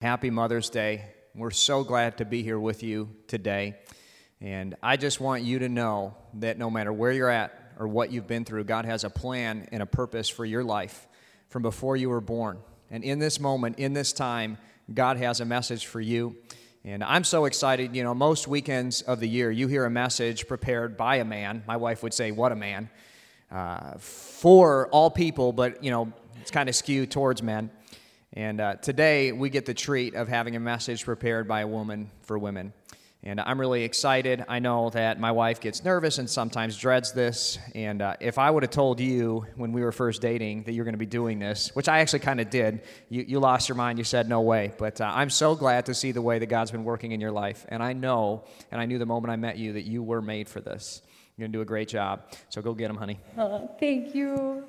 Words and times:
Happy 0.00 0.30
Mother's 0.30 0.70
Day. 0.70 1.06
We're 1.34 1.50
so 1.50 1.82
glad 1.82 2.18
to 2.18 2.24
be 2.24 2.44
here 2.44 2.60
with 2.60 2.84
you 2.84 3.08
today. 3.26 3.74
And 4.40 4.76
I 4.80 4.96
just 4.96 5.20
want 5.20 5.42
you 5.42 5.58
to 5.58 5.68
know 5.68 6.14
that 6.34 6.56
no 6.56 6.70
matter 6.70 6.92
where 6.92 7.10
you're 7.10 7.28
at 7.28 7.72
or 7.80 7.88
what 7.88 8.12
you've 8.12 8.28
been 8.28 8.44
through, 8.44 8.62
God 8.62 8.84
has 8.84 9.02
a 9.02 9.10
plan 9.10 9.66
and 9.72 9.82
a 9.82 9.86
purpose 9.86 10.28
for 10.28 10.44
your 10.44 10.62
life 10.62 11.08
from 11.48 11.62
before 11.62 11.96
you 11.96 12.10
were 12.10 12.20
born. 12.20 12.58
And 12.92 13.02
in 13.02 13.18
this 13.18 13.40
moment, 13.40 13.80
in 13.80 13.92
this 13.92 14.12
time, 14.12 14.58
God 14.94 15.16
has 15.16 15.40
a 15.40 15.44
message 15.44 15.86
for 15.86 16.00
you. 16.00 16.36
And 16.84 17.02
I'm 17.02 17.24
so 17.24 17.46
excited. 17.46 17.96
You 17.96 18.04
know, 18.04 18.14
most 18.14 18.46
weekends 18.46 19.02
of 19.02 19.18
the 19.18 19.28
year, 19.28 19.50
you 19.50 19.66
hear 19.66 19.84
a 19.84 19.90
message 19.90 20.46
prepared 20.46 20.96
by 20.96 21.16
a 21.16 21.24
man. 21.24 21.64
My 21.66 21.76
wife 21.76 22.04
would 22.04 22.14
say, 22.14 22.30
What 22.30 22.52
a 22.52 22.56
man. 22.56 22.88
Uh, 23.50 23.98
for 23.98 24.86
all 24.90 25.10
people, 25.10 25.52
but, 25.52 25.82
you 25.82 25.90
know, 25.90 26.12
it's 26.40 26.52
kind 26.52 26.68
of 26.68 26.76
skewed 26.76 27.10
towards 27.10 27.42
men. 27.42 27.70
And 28.32 28.60
uh, 28.60 28.74
today 28.76 29.32
we 29.32 29.50
get 29.50 29.66
the 29.66 29.74
treat 29.74 30.14
of 30.14 30.28
having 30.28 30.54
a 30.54 30.60
message 30.60 31.04
prepared 31.04 31.48
by 31.48 31.60
a 31.60 31.66
woman 31.66 32.10
for 32.22 32.38
women. 32.38 32.72
And 33.24 33.40
I'm 33.40 33.58
really 33.58 33.82
excited. 33.82 34.44
I 34.48 34.60
know 34.60 34.90
that 34.90 35.18
my 35.18 35.32
wife 35.32 35.60
gets 35.60 35.82
nervous 35.82 36.18
and 36.18 36.30
sometimes 36.30 36.78
dreads 36.78 37.12
this. 37.12 37.58
And 37.74 38.00
uh, 38.00 38.14
if 38.20 38.38
I 38.38 38.48
would 38.48 38.62
have 38.62 38.70
told 38.70 39.00
you 39.00 39.44
when 39.56 39.72
we 39.72 39.82
were 39.82 39.90
first 39.90 40.22
dating 40.22 40.62
that 40.64 40.72
you're 40.72 40.84
going 40.84 40.94
to 40.94 40.98
be 40.98 41.06
doing 41.06 41.40
this, 41.40 41.74
which 41.74 41.88
I 41.88 41.98
actually 41.98 42.20
kind 42.20 42.40
of 42.40 42.48
did, 42.48 42.82
you, 43.08 43.24
you 43.26 43.40
lost 43.40 43.68
your 43.68 43.74
mind. 43.74 43.98
You 43.98 44.04
said, 44.04 44.28
no 44.28 44.42
way. 44.42 44.72
But 44.78 45.00
uh, 45.00 45.10
I'm 45.12 45.30
so 45.30 45.56
glad 45.56 45.86
to 45.86 45.94
see 45.94 46.12
the 46.12 46.22
way 46.22 46.38
that 46.38 46.46
God's 46.46 46.70
been 46.70 46.84
working 46.84 47.10
in 47.10 47.20
your 47.20 47.32
life. 47.32 47.66
And 47.70 47.82
I 47.82 47.92
know, 47.92 48.44
and 48.70 48.80
I 48.80 48.86
knew 48.86 48.98
the 48.98 49.06
moment 49.06 49.32
I 49.32 49.36
met 49.36 49.58
you, 49.58 49.72
that 49.72 49.84
you 49.84 50.02
were 50.02 50.22
made 50.22 50.48
for 50.48 50.60
this. 50.60 51.02
You're 51.36 51.46
going 51.46 51.52
to 51.52 51.58
do 51.58 51.62
a 51.62 51.66
great 51.66 51.88
job. 51.88 52.22
So 52.50 52.62
go 52.62 52.72
get 52.72 52.86
them, 52.86 52.96
honey. 52.96 53.18
Oh, 53.36 53.68
thank 53.80 54.14
you. 54.14 54.64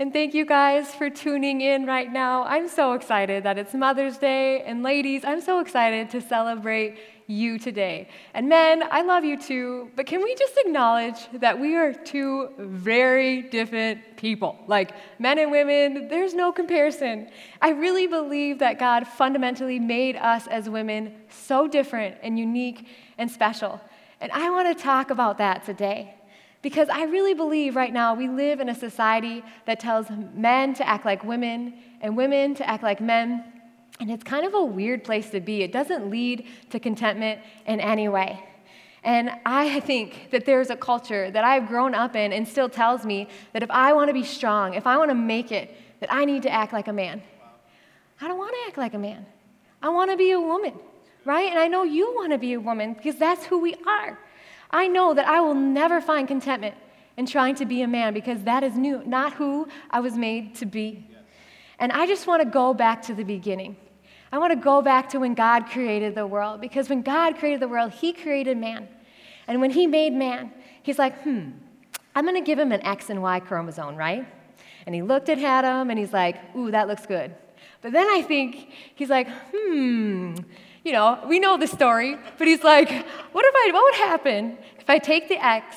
And 0.00 0.12
thank 0.12 0.34
you 0.34 0.44
guys 0.44 0.92
for 0.92 1.08
tuning 1.08 1.60
in 1.60 1.86
right 1.86 2.12
now. 2.12 2.42
I'm 2.42 2.66
so 2.66 2.94
excited 2.94 3.44
that 3.44 3.58
it's 3.58 3.72
Mother's 3.74 4.18
Day. 4.18 4.62
And 4.62 4.82
ladies, 4.82 5.24
I'm 5.24 5.40
so 5.40 5.60
excited 5.60 6.10
to 6.10 6.20
celebrate 6.20 6.98
you 7.28 7.60
today. 7.60 8.08
And 8.34 8.48
men, 8.48 8.82
I 8.90 9.02
love 9.02 9.24
you 9.24 9.40
too, 9.40 9.92
but 9.94 10.06
can 10.06 10.20
we 10.20 10.34
just 10.34 10.54
acknowledge 10.58 11.28
that 11.34 11.60
we 11.60 11.76
are 11.76 11.92
two 11.92 12.48
very 12.58 13.42
different 13.42 14.16
people? 14.16 14.58
Like 14.66 14.90
men 15.20 15.38
and 15.38 15.52
women, 15.52 16.08
there's 16.08 16.34
no 16.34 16.50
comparison. 16.50 17.30
I 17.62 17.70
really 17.70 18.08
believe 18.08 18.58
that 18.58 18.80
God 18.80 19.06
fundamentally 19.06 19.78
made 19.78 20.16
us 20.16 20.48
as 20.48 20.68
women 20.68 21.14
so 21.28 21.68
different 21.68 22.16
and 22.20 22.36
unique 22.36 22.88
and 23.16 23.30
special. 23.30 23.80
And 24.20 24.32
I 24.32 24.50
want 24.50 24.76
to 24.76 24.82
talk 24.82 25.10
about 25.10 25.38
that 25.38 25.64
today. 25.64 26.16
Because 26.64 26.88
I 26.88 27.04
really 27.04 27.34
believe 27.34 27.76
right 27.76 27.92
now 27.92 28.14
we 28.14 28.26
live 28.26 28.58
in 28.58 28.70
a 28.70 28.74
society 28.74 29.44
that 29.66 29.78
tells 29.78 30.06
men 30.32 30.72
to 30.76 30.88
act 30.88 31.04
like 31.04 31.22
women 31.22 31.74
and 32.00 32.16
women 32.16 32.54
to 32.54 32.66
act 32.66 32.82
like 32.82 33.02
men. 33.02 33.44
And 34.00 34.10
it's 34.10 34.24
kind 34.24 34.46
of 34.46 34.54
a 34.54 34.64
weird 34.64 35.04
place 35.04 35.28
to 35.30 35.40
be. 35.40 35.60
It 35.60 35.72
doesn't 35.72 36.08
lead 36.08 36.46
to 36.70 36.80
contentment 36.80 37.42
in 37.66 37.80
any 37.80 38.08
way. 38.08 38.42
And 39.02 39.30
I 39.44 39.80
think 39.80 40.30
that 40.30 40.46
there's 40.46 40.70
a 40.70 40.76
culture 40.76 41.30
that 41.30 41.44
I've 41.44 41.68
grown 41.68 41.94
up 41.94 42.16
in 42.16 42.32
and 42.32 42.48
still 42.48 42.70
tells 42.70 43.04
me 43.04 43.28
that 43.52 43.62
if 43.62 43.70
I 43.70 43.92
want 43.92 44.08
to 44.08 44.14
be 44.14 44.24
strong, 44.24 44.72
if 44.72 44.86
I 44.86 44.96
want 44.96 45.10
to 45.10 45.14
make 45.14 45.52
it, 45.52 45.76
that 46.00 46.10
I 46.10 46.24
need 46.24 46.44
to 46.44 46.50
act 46.50 46.72
like 46.72 46.88
a 46.88 46.94
man. 46.94 47.22
I 48.22 48.26
don't 48.26 48.38
want 48.38 48.54
to 48.54 48.68
act 48.68 48.78
like 48.78 48.94
a 48.94 48.98
man. 48.98 49.26
I 49.82 49.90
want 49.90 50.10
to 50.12 50.16
be 50.16 50.30
a 50.30 50.40
woman, 50.40 50.72
right? 51.26 51.50
And 51.50 51.58
I 51.58 51.68
know 51.68 51.82
you 51.82 52.14
want 52.14 52.32
to 52.32 52.38
be 52.38 52.54
a 52.54 52.60
woman 52.60 52.94
because 52.94 53.16
that's 53.16 53.44
who 53.44 53.58
we 53.58 53.74
are. 53.86 54.18
I 54.74 54.88
know 54.88 55.14
that 55.14 55.28
I 55.28 55.40
will 55.40 55.54
never 55.54 56.00
find 56.00 56.26
contentment 56.26 56.74
in 57.16 57.26
trying 57.26 57.54
to 57.54 57.64
be 57.64 57.82
a 57.82 57.86
man 57.86 58.12
because 58.12 58.42
that 58.42 58.64
is 58.64 58.76
new, 58.76 59.04
not 59.06 59.32
who 59.34 59.68
I 59.88 60.00
was 60.00 60.14
made 60.14 60.56
to 60.56 60.66
be. 60.66 61.08
And 61.78 61.92
I 61.92 62.08
just 62.08 62.26
want 62.26 62.42
to 62.42 62.48
go 62.48 62.74
back 62.74 63.00
to 63.02 63.14
the 63.14 63.22
beginning. 63.22 63.76
I 64.32 64.38
want 64.38 64.52
to 64.52 64.56
go 64.58 64.82
back 64.82 65.08
to 65.10 65.20
when 65.20 65.34
God 65.34 65.66
created 65.66 66.16
the 66.16 66.26
world 66.26 66.60
because 66.60 66.88
when 66.88 67.02
God 67.02 67.36
created 67.36 67.60
the 67.60 67.68
world, 67.68 67.92
He 67.92 68.12
created 68.12 68.56
man. 68.56 68.88
And 69.46 69.60
when 69.60 69.70
He 69.70 69.86
made 69.86 70.12
man, 70.12 70.52
He's 70.82 70.98
like, 70.98 71.22
hmm, 71.22 71.50
I'm 72.16 72.24
going 72.24 72.34
to 72.34 72.44
give 72.44 72.58
him 72.58 72.72
an 72.72 72.84
X 72.84 73.10
and 73.10 73.22
Y 73.22 73.38
chromosome, 73.40 73.94
right? 73.94 74.26
And 74.86 74.94
He 74.94 75.02
looked 75.02 75.28
at 75.28 75.38
Adam 75.38 75.88
and 75.88 75.98
He's 76.00 76.12
like, 76.12 76.36
ooh, 76.56 76.72
that 76.72 76.88
looks 76.88 77.06
good. 77.06 77.32
But 77.80 77.92
then 77.92 78.08
I 78.08 78.22
think 78.22 78.70
He's 78.96 79.08
like, 79.08 79.28
hmm, 79.54 80.34
you 80.84 80.92
know, 80.92 81.18
we 81.26 81.38
know 81.40 81.56
the 81.56 81.66
story, 81.66 82.16
but 82.38 82.46
he's 82.46 82.62
like, 82.62 82.90
what 83.32 83.44
if 83.44 83.54
I, 83.54 83.70
what 83.72 83.84
would 83.84 84.08
happen 84.08 84.58
if 84.78 84.90
I 84.90 84.98
take 84.98 85.28
the 85.28 85.42
X, 85.42 85.76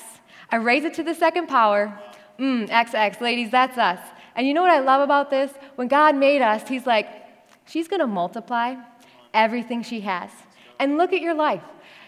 I 0.51 0.57
raise 0.57 0.83
it 0.83 0.93
to 0.95 1.03
the 1.03 1.15
second 1.15 1.47
power, 1.47 1.97
mmm, 2.37 2.67
XX, 2.67 3.21
ladies, 3.21 3.49
that's 3.49 3.77
us. 3.77 3.99
And 4.35 4.45
you 4.45 4.53
know 4.53 4.61
what 4.61 4.69
I 4.69 4.79
love 4.79 5.01
about 5.01 5.29
this? 5.29 5.51
When 5.75 5.87
God 5.87 6.15
made 6.15 6.41
us, 6.41 6.67
he's 6.67 6.85
like, 6.85 7.07
she's 7.65 7.87
gonna 7.87 8.05
multiply 8.05 8.75
everything 9.33 9.81
she 9.81 10.01
has. 10.01 10.29
And 10.77 10.97
look 10.97 11.13
at 11.13 11.21
your 11.21 11.33
life. 11.33 11.63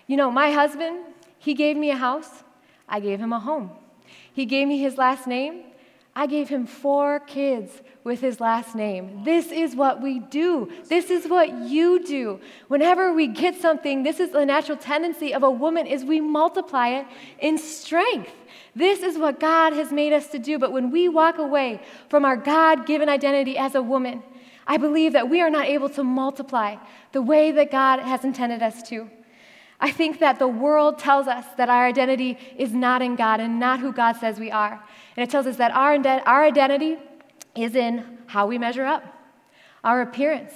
You 0.08 0.18
know, 0.18 0.30
my 0.30 0.52
husband, 0.52 1.06
he 1.38 1.54
gave 1.54 1.78
me 1.78 1.92
a 1.92 1.96
house, 1.96 2.44
I 2.88 3.00
gave 3.00 3.20
him 3.20 3.32
a 3.32 3.40
home. 3.40 3.72
He 4.34 4.46
gave 4.46 4.68
me 4.68 4.78
his 4.78 4.98
last 4.98 5.26
name, 5.26 5.64
I 6.16 6.28
gave 6.28 6.50
him 6.50 6.68
four 6.68 7.22
kids 7.22 7.82
with 8.10 8.22
his 8.22 8.42
last 8.42 8.74
name. 8.74 9.24
This 9.24 9.52
is 9.52 9.76
what 9.76 10.02
we 10.02 10.18
do. 10.20 10.68
This 10.86 11.12
is 11.12 11.28
what 11.28 11.54
you 11.54 12.04
do. 12.04 12.40
Whenever 12.68 13.14
we 13.14 13.28
get 13.28 13.54
something, 13.62 14.02
this 14.02 14.20
is 14.20 14.32
the 14.32 14.44
natural 14.48 14.80
tendency 14.80 15.32
of 15.32 15.44
a 15.44 15.52
woman 15.52 15.86
is 15.86 16.04
we 16.04 16.20
multiply 16.20 16.88
it 16.88 17.06
in 17.38 17.60
strength. 17.60 18.34
This 18.76 19.04
is 19.04 19.20
what 19.20 19.40
God 19.40 19.74
has 19.74 19.92
made 19.92 20.12
us 20.12 20.26
to 20.30 20.40
do. 20.40 20.58
But 20.58 20.72
when 20.72 20.90
we 20.90 21.08
walk 21.08 21.38
away 21.38 21.82
from 22.10 22.26
our 22.26 22.36
God 22.36 22.88
given 22.88 23.10
identity 23.10 23.60
as 23.60 23.76
a 23.76 23.82
woman, 23.82 24.24
I 24.66 24.78
believe 24.78 25.14
that 25.14 25.30
we 25.30 25.40
are 25.42 25.52
not 25.52 25.68
able 25.68 25.90
to 25.90 26.04
multiply 26.04 26.78
the 27.12 27.22
way 27.22 27.52
that 27.52 27.70
God 27.70 28.00
has 28.00 28.24
intended 28.24 28.64
us 28.64 28.82
to. 28.90 29.08
I 29.80 29.92
think 29.92 30.18
that 30.20 30.40
the 30.40 30.48
world 30.48 30.98
tells 30.98 31.28
us 31.28 31.46
that 31.58 31.70
our 31.70 31.86
identity 31.86 32.40
is 32.58 32.74
not 32.74 33.04
in 33.04 33.16
God 33.16 33.40
and 33.40 33.60
not 33.60 33.80
who 33.80 33.94
God 33.94 34.14
says 34.14 34.40
we 34.40 34.50
are. 34.50 34.84
And 35.16 35.24
it 35.24 35.30
tells 35.30 35.46
us 35.46 35.58
that 35.58 35.72
our, 35.72 35.96
our 36.26 36.44
identity 36.44 36.98
is 37.64 37.76
in 37.76 38.20
how 38.28 38.48
we 38.48 38.58
measure 38.58 38.86
up, 38.86 39.04
our 39.84 40.02
appearance, 40.02 40.54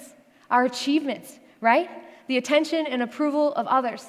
our 0.50 0.64
achievements, 0.64 1.38
right? 1.60 1.90
The 2.28 2.36
attention 2.36 2.86
and 2.86 3.02
approval 3.02 3.52
of 3.54 3.66
others. 3.66 4.06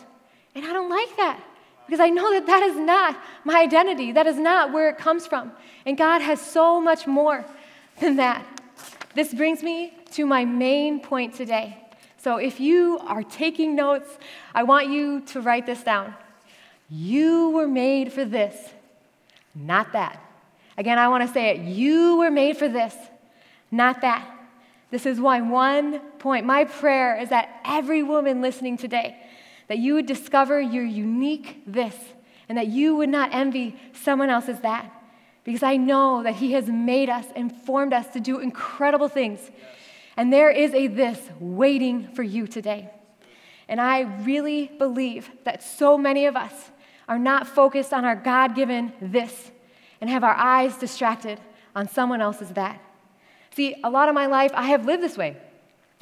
And 0.53 0.65
I 0.65 0.73
don't 0.73 0.89
like 0.89 1.15
that 1.17 1.41
because 1.85 1.99
I 1.99 2.09
know 2.09 2.31
that 2.33 2.47
that 2.47 2.63
is 2.63 2.77
not 2.77 3.17
my 3.43 3.59
identity. 3.59 4.11
That 4.11 4.27
is 4.27 4.37
not 4.37 4.71
where 4.71 4.89
it 4.89 4.97
comes 4.97 5.27
from. 5.27 5.51
And 5.85 5.97
God 5.97 6.21
has 6.21 6.41
so 6.41 6.81
much 6.81 7.07
more 7.07 7.45
than 7.99 8.15
that. 8.17 8.45
This 9.13 9.33
brings 9.33 9.63
me 9.63 9.93
to 10.11 10.25
my 10.25 10.45
main 10.45 10.99
point 10.99 11.33
today. 11.35 11.77
So 12.17 12.37
if 12.37 12.59
you 12.59 12.99
are 12.99 13.23
taking 13.23 13.75
notes, 13.75 14.17
I 14.53 14.63
want 14.63 14.89
you 14.89 15.21
to 15.27 15.41
write 15.41 15.65
this 15.65 15.83
down. 15.83 16.15
You 16.89 17.51
were 17.51 17.67
made 17.67 18.11
for 18.11 18.25
this, 18.25 18.55
not 19.53 19.93
that. 19.93 20.24
Again, 20.77 20.97
I 20.97 21.07
want 21.07 21.25
to 21.25 21.33
say 21.33 21.49
it. 21.49 21.61
You 21.61 22.17
were 22.17 22.31
made 22.31 22.57
for 22.57 22.67
this, 22.67 22.93
not 23.71 24.01
that. 24.01 24.29
This 24.91 25.05
is 25.05 25.19
why 25.19 25.41
one 25.41 25.99
point. 26.19 26.45
My 26.45 26.65
prayer 26.65 27.19
is 27.19 27.29
that 27.29 27.61
every 27.65 28.03
woman 28.03 28.41
listening 28.41 28.77
today, 28.77 29.17
that 29.67 29.77
you 29.77 29.95
would 29.95 30.05
discover 30.05 30.61
your 30.61 30.83
unique 30.83 31.63
this, 31.65 31.95
and 32.47 32.57
that 32.57 32.67
you 32.67 32.95
would 32.95 33.09
not 33.09 33.33
envy 33.33 33.75
someone 33.93 34.29
else's 34.29 34.59
that. 34.59 34.91
Because 35.43 35.63
I 35.63 35.77
know 35.77 36.23
that 36.23 36.35
He 36.35 36.53
has 36.53 36.67
made 36.67 37.09
us 37.09 37.25
and 37.35 37.51
formed 37.51 37.93
us 37.93 38.07
to 38.13 38.19
do 38.19 38.39
incredible 38.39 39.07
things. 39.07 39.39
And 40.17 40.31
there 40.31 40.49
is 40.49 40.73
a 40.73 40.87
this 40.87 41.19
waiting 41.39 42.07
for 42.13 42.23
you 42.23 42.47
today. 42.47 42.89
And 43.67 43.81
I 43.81 44.01
really 44.23 44.71
believe 44.77 45.29
that 45.43 45.63
so 45.63 45.97
many 45.97 46.25
of 46.25 46.35
us 46.35 46.53
are 47.07 47.19
not 47.19 47.47
focused 47.47 47.93
on 47.93 48.05
our 48.05 48.15
God 48.15 48.55
given 48.55 48.93
this 49.01 49.51
and 50.01 50.09
have 50.09 50.23
our 50.23 50.33
eyes 50.35 50.77
distracted 50.77 51.39
on 51.75 51.87
someone 51.87 52.21
else's 52.21 52.49
that. 52.49 52.81
See, 53.55 53.75
a 53.83 53.89
lot 53.89 54.09
of 54.09 54.15
my 54.15 54.25
life, 54.25 54.51
I 54.53 54.63
have 54.69 54.85
lived 54.85 55.03
this 55.03 55.17
way. 55.17 55.37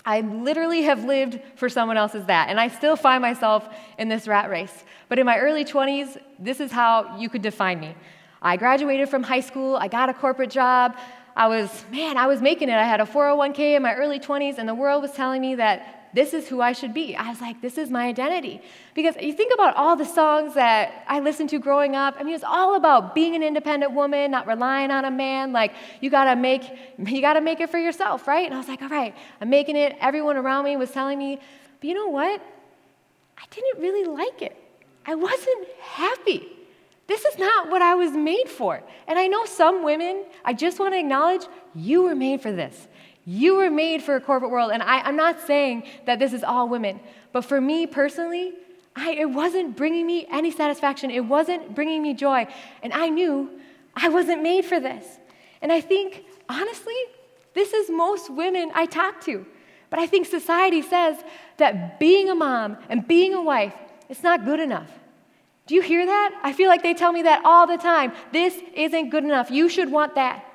I 0.06 0.22
literally 0.22 0.84
have 0.84 1.06
lived 1.06 1.40
for 1.56 1.70
someone 1.70 1.98
else's 1.98 2.26
that, 2.26 2.50
and 2.50 2.60
I 2.60 2.68
still 2.68 2.96
find 2.96 3.22
myself 3.22 3.68
in 3.98 4.10
this 4.10 4.28
rat 4.28 4.50
race. 4.50 4.84
But 5.08 5.18
in 5.18 5.26
my 5.26 5.38
early 5.38 5.64
20s, 5.64 6.18
this 6.40 6.60
is 6.60 6.72
how 6.72 7.18
you 7.18 7.30
could 7.30 7.42
define 7.42 7.80
me. 7.80 7.96
I 8.42 8.58
graduated 8.58 9.08
from 9.08 9.24
high 9.24 9.40
school, 9.40 9.78
I 9.78 9.88
got 9.88 10.10
a 10.10 10.14
corporate 10.14 10.50
job, 10.50 10.98
I 11.36 11.48
was, 11.48 11.86
man, 11.90 12.18
I 12.18 12.28
was 12.28 12.42
making 12.42 12.70
it. 12.70 12.74
I 12.74 12.84
had 12.84 13.02
a 13.02 13.06
401k 13.06 13.76
in 13.76 13.82
my 13.82 13.96
early 13.96 14.20
20s, 14.20 14.58
and 14.60 14.70
the 14.70 14.76
world 14.76 15.02
was 15.02 15.12
telling 15.12 15.42
me 15.42 15.56
that 15.56 16.03
this 16.14 16.34
is 16.34 16.48
who 16.48 16.62
I 16.62 16.74
should 16.74 16.94
be. 16.94 17.16
I 17.16 17.30
was 17.30 17.42
like, 17.42 17.62
this 17.62 17.78
is 17.78 17.90
my 17.90 18.06
identity. 18.06 18.62
Because 18.94 19.16
you 19.20 19.34
think 19.34 19.54
about 19.54 19.76
all 19.76 19.96
the 19.96 20.06
songs 20.06 20.54
that 20.54 21.04
I 21.08 21.20
listened 21.20 21.50
to 21.50 21.60
growing 21.60 21.96
up. 21.96 22.16
I 22.20 22.24
mean, 22.24 22.36
it's 22.36 22.44
all 22.44 22.76
about 22.76 23.16
being 23.16 23.36
an 23.36 23.42
independent 23.42 23.94
woman, 23.94 24.30
not 24.30 24.46
relying 24.46 24.92
on 24.92 25.06
a 25.06 25.12
man. 25.12 25.54
Like, 25.54 25.74
you 26.02 26.10
gotta 26.10 26.36
make, 26.36 26.64
you 26.98 27.22
gotta 27.22 27.42
make 27.42 27.60
it 27.60 27.70
for 27.70 27.80
yourself, 27.80 28.28
right? 28.28 28.46
And 28.46 28.54
I 28.54 28.58
was 28.58 28.68
like, 28.68 28.82
all 28.82 28.90
right, 28.90 29.16
I'm 29.42 29.50
making 29.50 29.76
it. 29.76 29.98
Everyone 30.00 30.38
around 30.38 30.66
me 30.66 30.78
was 30.78 30.92
telling 30.92 31.18
me, 31.18 31.40
but 31.80 31.88
you 31.88 31.96
know 31.96 32.08
what? 32.08 32.42
I 33.38 33.44
didn't 33.50 33.82
really 33.82 34.06
like 34.06 34.42
it. 34.42 34.56
I 35.06 35.16
wasn't 35.16 35.68
happy. 35.82 36.48
This 37.14 37.26
is 37.26 37.38
not 37.38 37.70
what 37.70 37.84
I 37.84 37.94
was 37.94 38.10
made 38.14 38.50
for. 38.50 38.82
And 39.08 39.20
I 39.20 39.28
know 39.28 39.46
some 39.46 39.84
women, 39.84 40.26
I 40.44 40.54
just 40.54 40.80
want 40.80 40.96
to 40.96 41.00
acknowledge 41.00 41.44
you 41.76 42.02
were 42.02 42.16
made 42.16 42.42
for 42.42 42.52
this. 42.52 42.88
You 43.24 43.58
were 43.58 43.70
made 43.70 44.02
for 44.02 44.16
a 44.16 44.20
corporate 44.20 44.50
world. 44.50 44.72
And 44.72 44.82
I, 44.82 45.08
am 45.08 45.16
not 45.16 45.40
saying 45.40 45.84
that 46.08 46.18
this 46.18 46.34
is 46.34 46.44
all 46.44 46.68
women, 46.68 47.00
but 47.32 47.46
for 47.46 47.62
me 47.62 47.86
personally, 47.86 48.54
I, 48.96 49.12
it 49.12 49.30
wasn't 49.30 49.78
bringing 49.78 50.08
me 50.08 50.26
any 50.32 50.50
satisfaction. 50.50 51.12
It 51.12 51.24
wasn't 51.24 51.76
bringing 51.76 52.02
me 52.02 52.16
joy. 52.16 52.48
And 52.82 52.92
I 52.92 53.10
knew 53.10 53.60
I 53.96 54.10
wasn't 54.10 54.42
made 54.42 54.66
for 54.66 54.80
this. 54.80 55.06
And 55.62 55.72
I 55.72 55.82
think, 55.82 56.26
honestly, 56.50 56.98
this 57.54 57.74
is 57.74 57.92
most 57.92 58.32
women 58.32 58.72
I 58.74 58.88
talk 58.88 59.22
to. 59.26 59.46
But 59.92 60.00
I 60.00 60.08
think 60.08 60.26
society 60.26 60.82
says 60.82 61.24
that 61.58 62.00
being 62.00 62.32
a 62.32 62.34
mom 62.34 62.78
and 62.90 63.08
being 63.08 63.36
a 63.36 63.42
wife, 63.44 63.76
it's 64.10 64.24
not 64.24 64.46
good 64.46 64.60
enough. 64.60 64.90
Do 65.66 65.76
you 65.76 65.82
hear 65.82 66.06
that? 66.06 66.40
I 66.44 66.52
feel 66.52 66.68
like 66.68 66.84
they 66.84 66.94
tell 66.94 67.12
me 67.12 67.24
that 67.24 67.44
all 67.46 67.68
the 67.68 67.78
time. 67.78 68.12
This 68.32 68.58
isn't 68.76 69.10
good 69.10 69.24
enough. 69.24 69.50
You 69.50 69.70
should 69.70 69.92
want 69.92 70.16
that. 70.16 70.46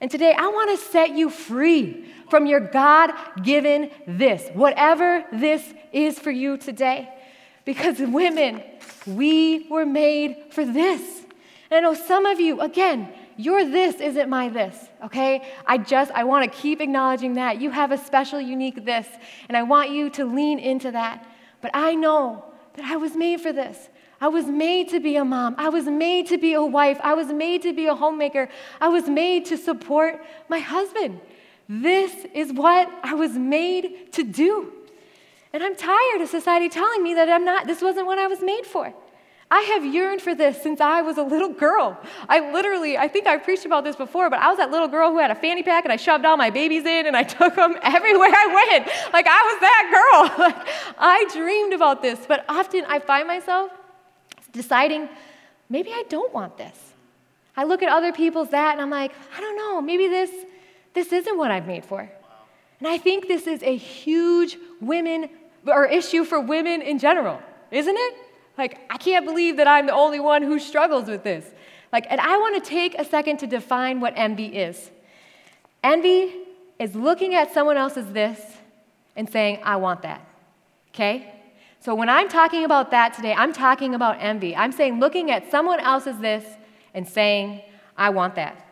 And 0.00 0.10
today, 0.10 0.34
I 0.36 0.48
want 0.48 0.70
to 0.70 0.86
set 0.86 1.10
you 1.10 1.30
free 1.30 2.06
from 2.30 2.46
your 2.46 2.60
God 2.60 3.12
given 3.42 3.90
this, 4.06 4.48
whatever 4.54 5.24
this 5.30 5.62
is 5.92 6.18
for 6.18 6.30
you 6.30 6.56
today. 6.56 7.08
Because 7.64 7.98
women, 7.98 8.62
we 9.06 9.68
were 9.68 9.84
made 9.86 10.36
for 10.50 10.64
this. 10.64 11.02
And 11.70 11.78
I 11.78 11.80
know 11.80 11.94
some 11.94 12.26
of 12.26 12.40
you, 12.40 12.60
again, 12.60 13.12
your 13.36 13.64
this 13.64 13.96
isn't 14.00 14.28
my 14.28 14.48
this, 14.48 14.76
okay? 15.04 15.46
I 15.66 15.78
just, 15.78 16.10
I 16.12 16.24
want 16.24 16.50
to 16.50 16.58
keep 16.58 16.80
acknowledging 16.80 17.34
that. 17.34 17.60
You 17.60 17.70
have 17.70 17.92
a 17.92 17.98
special, 17.98 18.40
unique 18.40 18.84
this, 18.84 19.06
and 19.48 19.56
I 19.56 19.62
want 19.62 19.90
you 19.90 20.10
to 20.10 20.24
lean 20.24 20.58
into 20.58 20.90
that. 20.90 21.26
But 21.60 21.70
I 21.74 21.94
know 21.94 22.44
that 22.74 22.84
I 22.84 22.96
was 22.96 23.14
made 23.14 23.40
for 23.40 23.52
this. 23.52 23.88
I 24.20 24.28
was 24.28 24.46
made 24.46 24.90
to 24.90 25.00
be 25.00 25.16
a 25.16 25.24
mom. 25.24 25.54
I 25.56 25.70
was 25.70 25.86
made 25.86 26.26
to 26.28 26.36
be 26.36 26.52
a 26.52 26.62
wife. 26.62 26.98
I 27.02 27.14
was 27.14 27.28
made 27.28 27.62
to 27.62 27.72
be 27.72 27.86
a 27.86 27.94
homemaker. 27.94 28.48
I 28.80 28.88
was 28.88 29.08
made 29.08 29.46
to 29.46 29.56
support 29.56 30.22
my 30.48 30.58
husband. 30.58 31.20
This 31.68 32.26
is 32.34 32.52
what 32.52 32.90
I 33.02 33.14
was 33.14 33.32
made 33.32 34.12
to 34.12 34.22
do. 34.22 34.72
And 35.52 35.62
I'm 35.62 35.74
tired 35.74 36.20
of 36.20 36.28
society 36.28 36.68
telling 36.68 37.02
me 37.02 37.14
that 37.14 37.30
I'm 37.30 37.44
not, 37.44 37.66
this 37.66 37.80
wasn't 37.80 38.06
what 38.06 38.18
I 38.18 38.26
was 38.26 38.40
made 38.42 38.66
for. 38.66 38.92
I 39.52 39.62
have 39.62 39.84
yearned 39.84 40.22
for 40.22 40.32
this 40.32 40.62
since 40.62 40.80
I 40.80 41.02
was 41.02 41.18
a 41.18 41.24
little 41.24 41.48
girl. 41.48 41.98
I 42.28 42.52
literally, 42.52 42.96
I 42.96 43.08
think 43.08 43.26
I 43.26 43.36
preached 43.36 43.64
about 43.64 43.82
this 43.82 43.96
before, 43.96 44.30
but 44.30 44.38
I 44.38 44.48
was 44.48 44.58
that 44.58 44.70
little 44.70 44.86
girl 44.86 45.10
who 45.10 45.18
had 45.18 45.32
a 45.32 45.34
fanny 45.34 45.64
pack 45.64 45.84
and 45.84 45.92
I 45.92 45.96
shoved 45.96 46.24
all 46.24 46.36
my 46.36 46.50
babies 46.50 46.84
in 46.84 47.06
and 47.06 47.16
I 47.16 47.22
took 47.38 47.56
them 47.56 47.74
everywhere 47.82 48.30
I 48.32 48.68
went. 48.68 48.86
Like 49.12 49.26
I 49.28 49.42
was 49.42 49.60
that 49.60 49.84
girl. 49.90 50.94
I 50.98 51.24
dreamed 51.32 51.72
about 51.72 52.02
this, 52.02 52.26
but 52.28 52.44
often 52.48 52.84
I 52.86 53.00
find 53.00 53.26
myself 53.26 53.72
deciding, 54.52 55.08
maybe 55.68 55.90
I 55.90 56.04
don't 56.08 56.32
want 56.32 56.58
this. 56.58 56.76
I 57.56 57.64
look 57.64 57.82
at 57.82 57.88
other 57.90 58.12
people's 58.12 58.50
that 58.50 58.72
and 58.72 58.80
I'm 58.80 58.90
like, 58.90 59.12
I 59.36 59.40
don't 59.40 59.56
know, 59.56 59.80
maybe 59.80 60.08
this, 60.08 60.30
this 60.94 61.12
isn't 61.12 61.36
what 61.36 61.50
I've 61.50 61.66
made 61.66 61.84
for. 61.84 62.00
And 62.78 62.88
I 62.88 62.98
think 62.98 63.28
this 63.28 63.46
is 63.46 63.62
a 63.62 63.76
huge 63.76 64.56
women 64.80 65.28
or 65.66 65.84
issue 65.84 66.24
for 66.24 66.40
women 66.40 66.80
in 66.80 66.98
general, 66.98 67.40
isn't 67.70 67.96
it? 67.96 68.14
Like, 68.56 68.80
I 68.90 68.96
can't 68.96 69.26
believe 69.26 69.58
that 69.58 69.68
I'm 69.68 69.86
the 69.86 69.94
only 69.94 70.20
one 70.20 70.42
who 70.42 70.58
struggles 70.58 71.08
with 71.08 71.22
this. 71.22 71.44
Like, 71.92 72.06
and 72.08 72.20
I 72.20 72.36
want 72.38 72.62
to 72.62 72.68
take 72.68 72.94
a 72.98 73.04
second 73.04 73.38
to 73.38 73.46
define 73.46 74.00
what 74.00 74.14
envy 74.16 74.46
is. 74.46 74.90
Envy 75.82 76.34
is 76.78 76.94
looking 76.94 77.34
at 77.34 77.52
someone 77.52 77.76
else's 77.76 78.10
this 78.12 78.40
and 79.16 79.28
saying, 79.28 79.60
I 79.62 79.76
want 79.76 80.02
that. 80.02 80.26
Okay? 80.94 81.34
So 81.80 81.94
when 81.94 82.10
I'm 82.10 82.28
talking 82.28 82.64
about 82.64 82.90
that 82.90 83.14
today, 83.14 83.32
I'm 83.32 83.54
talking 83.54 83.94
about 83.94 84.18
envy. 84.20 84.54
I'm 84.54 84.70
saying 84.70 85.00
looking 85.00 85.30
at 85.30 85.50
someone 85.50 85.80
else's 85.80 86.18
this 86.18 86.44
and 86.92 87.08
saying, 87.08 87.62
I 87.96 88.10
want 88.10 88.34
that. 88.34 88.66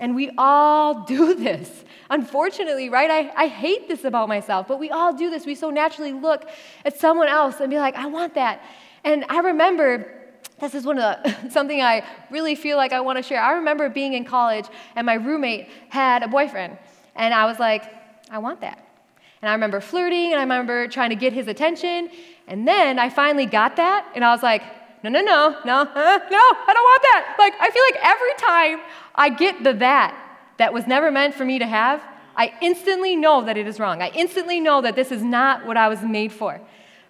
And 0.00 0.16
we 0.16 0.32
all 0.36 1.04
do 1.06 1.34
this. 1.34 1.84
Unfortunately, 2.10 2.88
right? 2.88 3.10
I, 3.10 3.44
I 3.44 3.46
hate 3.46 3.86
this 3.86 4.04
about 4.04 4.28
myself, 4.28 4.66
but 4.66 4.80
we 4.80 4.90
all 4.90 5.12
do 5.12 5.30
this. 5.30 5.46
We 5.46 5.54
so 5.54 5.70
naturally 5.70 6.12
look 6.12 6.48
at 6.84 6.98
someone 6.98 7.28
else 7.28 7.60
and 7.60 7.70
be 7.70 7.78
like, 7.78 7.94
I 7.94 8.06
want 8.06 8.34
that. 8.34 8.60
And 9.04 9.24
I 9.28 9.38
remember 9.38 10.12
this 10.60 10.74
is 10.74 10.84
one 10.84 10.98
of 10.98 11.22
the 11.22 11.50
something 11.50 11.80
I 11.80 12.04
really 12.28 12.56
feel 12.56 12.76
like 12.76 12.92
I 12.92 13.00
want 13.00 13.18
to 13.18 13.22
share. 13.22 13.40
I 13.40 13.52
remember 13.52 13.88
being 13.88 14.14
in 14.14 14.24
college 14.24 14.66
and 14.96 15.06
my 15.06 15.14
roommate 15.14 15.68
had 15.90 16.24
a 16.24 16.28
boyfriend, 16.28 16.76
and 17.14 17.32
I 17.32 17.44
was 17.46 17.60
like, 17.60 17.84
I 18.30 18.38
want 18.38 18.62
that. 18.62 18.87
And 19.40 19.48
I 19.48 19.52
remember 19.52 19.80
flirting 19.80 20.32
and 20.32 20.36
I 20.36 20.42
remember 20.42 20.88
trying 20.88 21.10
to 21.10 21.16
get 21.16 21.32
his 21.32 21.48
attention. 21.48 22.10
And 22.46 22.66
then 22.66 22.98
I 22.98 23.08
finally 23.08 23.46
got 23.46 23.76
that 23.76 24.10
and 24.14 24.24
I 24.24 24.32
was 24.32 24.42
like, 24.42 24.62
no, 25.02 25.10
no, 25.10 25.20
no, 25.20 25.56
no, 25.64 25.80
uh, 25.80 25.84
no, 25.84 26.44
I 26.66 26.72
don't 26.74 26.84
want 26.84 27.02
that. 27.02 27.36
Like, 27.38 27.54
I 27.60 27.70
feel 27.70 27.82
like 27.90 27.98
every 28.02 28.34
time 28.36 28.80
I 29.14 29.28
get 29.28 29.62
the 29.62 29.72
that 29.74 30.14
that 30.56 30.72
was 30.72 30.88
never 30.88 31.10
meant 31.12 31.34
for 31.34 31.44
me 31.44 31.60
to 31.60 31.66
have, 31.66 32.02
I 32.36 32.52
instantly 32.60 33.14
know 33.14 33.44
that 33.44 33.56
it 33.56 33.66
is 33.66 33.78
wrong. 33.78 34.02
I 34.02 34.10
instantly 34.10 34.60
know 34.60 34.80
that 34.82 34.96
this 34.96 35.12
is 35.12 35.22
not 35.22 35.66
what 35.66 35.76
I 35.76 35.88
was 35.88 36.02
made 36.02 36.32
for. 36.32 36.60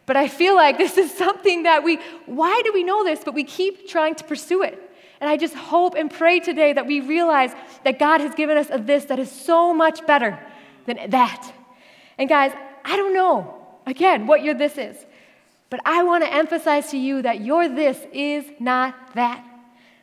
But 0.04 0.16
I 0.16 0.28
feel 0.28 0.54
like 0.54 0.78
this 0.78 0.96
is 0.96 1.16
something 1.16 1.64
that 1.64 1.82
we, 1.82 1.98
why 2.26 2.60
do 2.64 2.72
we 2.72 2.82
know 2.82 3.04
this, 3.04 3.20
but 3.24 3.34
we 3.34 3.44
keep 3.44 3.88
trying 3.88 4.14
to 4.16 4.24
pursue 4.24 4.62
it? 4.62 4.82
And 5.20 5.28
I 5.28 5.36
just 5.36 5.54
hope 5.54 5.94
and 5.96 6.10
pray 6.10 6.40
today 6.40 6.72
that 6.72 6.86
we 6.86 7.00
realize 7.00 7.52
that 7.84 7.98
God 7.98 8.20
has 8.20 8.34
given 8.34 8.56
us 8.56 8.68
a 8.70 8.78
this 8.78 9.06
that 9.06 9.18
is 9.18 9.30
so 9.30 9.74
much 9.74 10.06
better 10.06 10.38
than 10.86 11.10
that. 11.10 11.52
And 12.18 12.28
guys, 12.28 12.52
I 12.84 12.96
don't 12.96 13.14
know, 13.14 13.54
again, 13.86 14.26
what 14.26 14.42
your 14.42 14.54
this 14.54 14.76
is, 14.76 14.96
but 15.70 15.80
I 15.84 16.02
want 16.02 16.24
to 16.24 16.32
emphasize 16.32 16.90
to 16.90 16.98
you 16.98 17.22
that 17.22 17.40
your 17.40 17.68
this 17.68 17.98
is 18.12 18.44
not 18.58 18.94
that. 19.14 19.44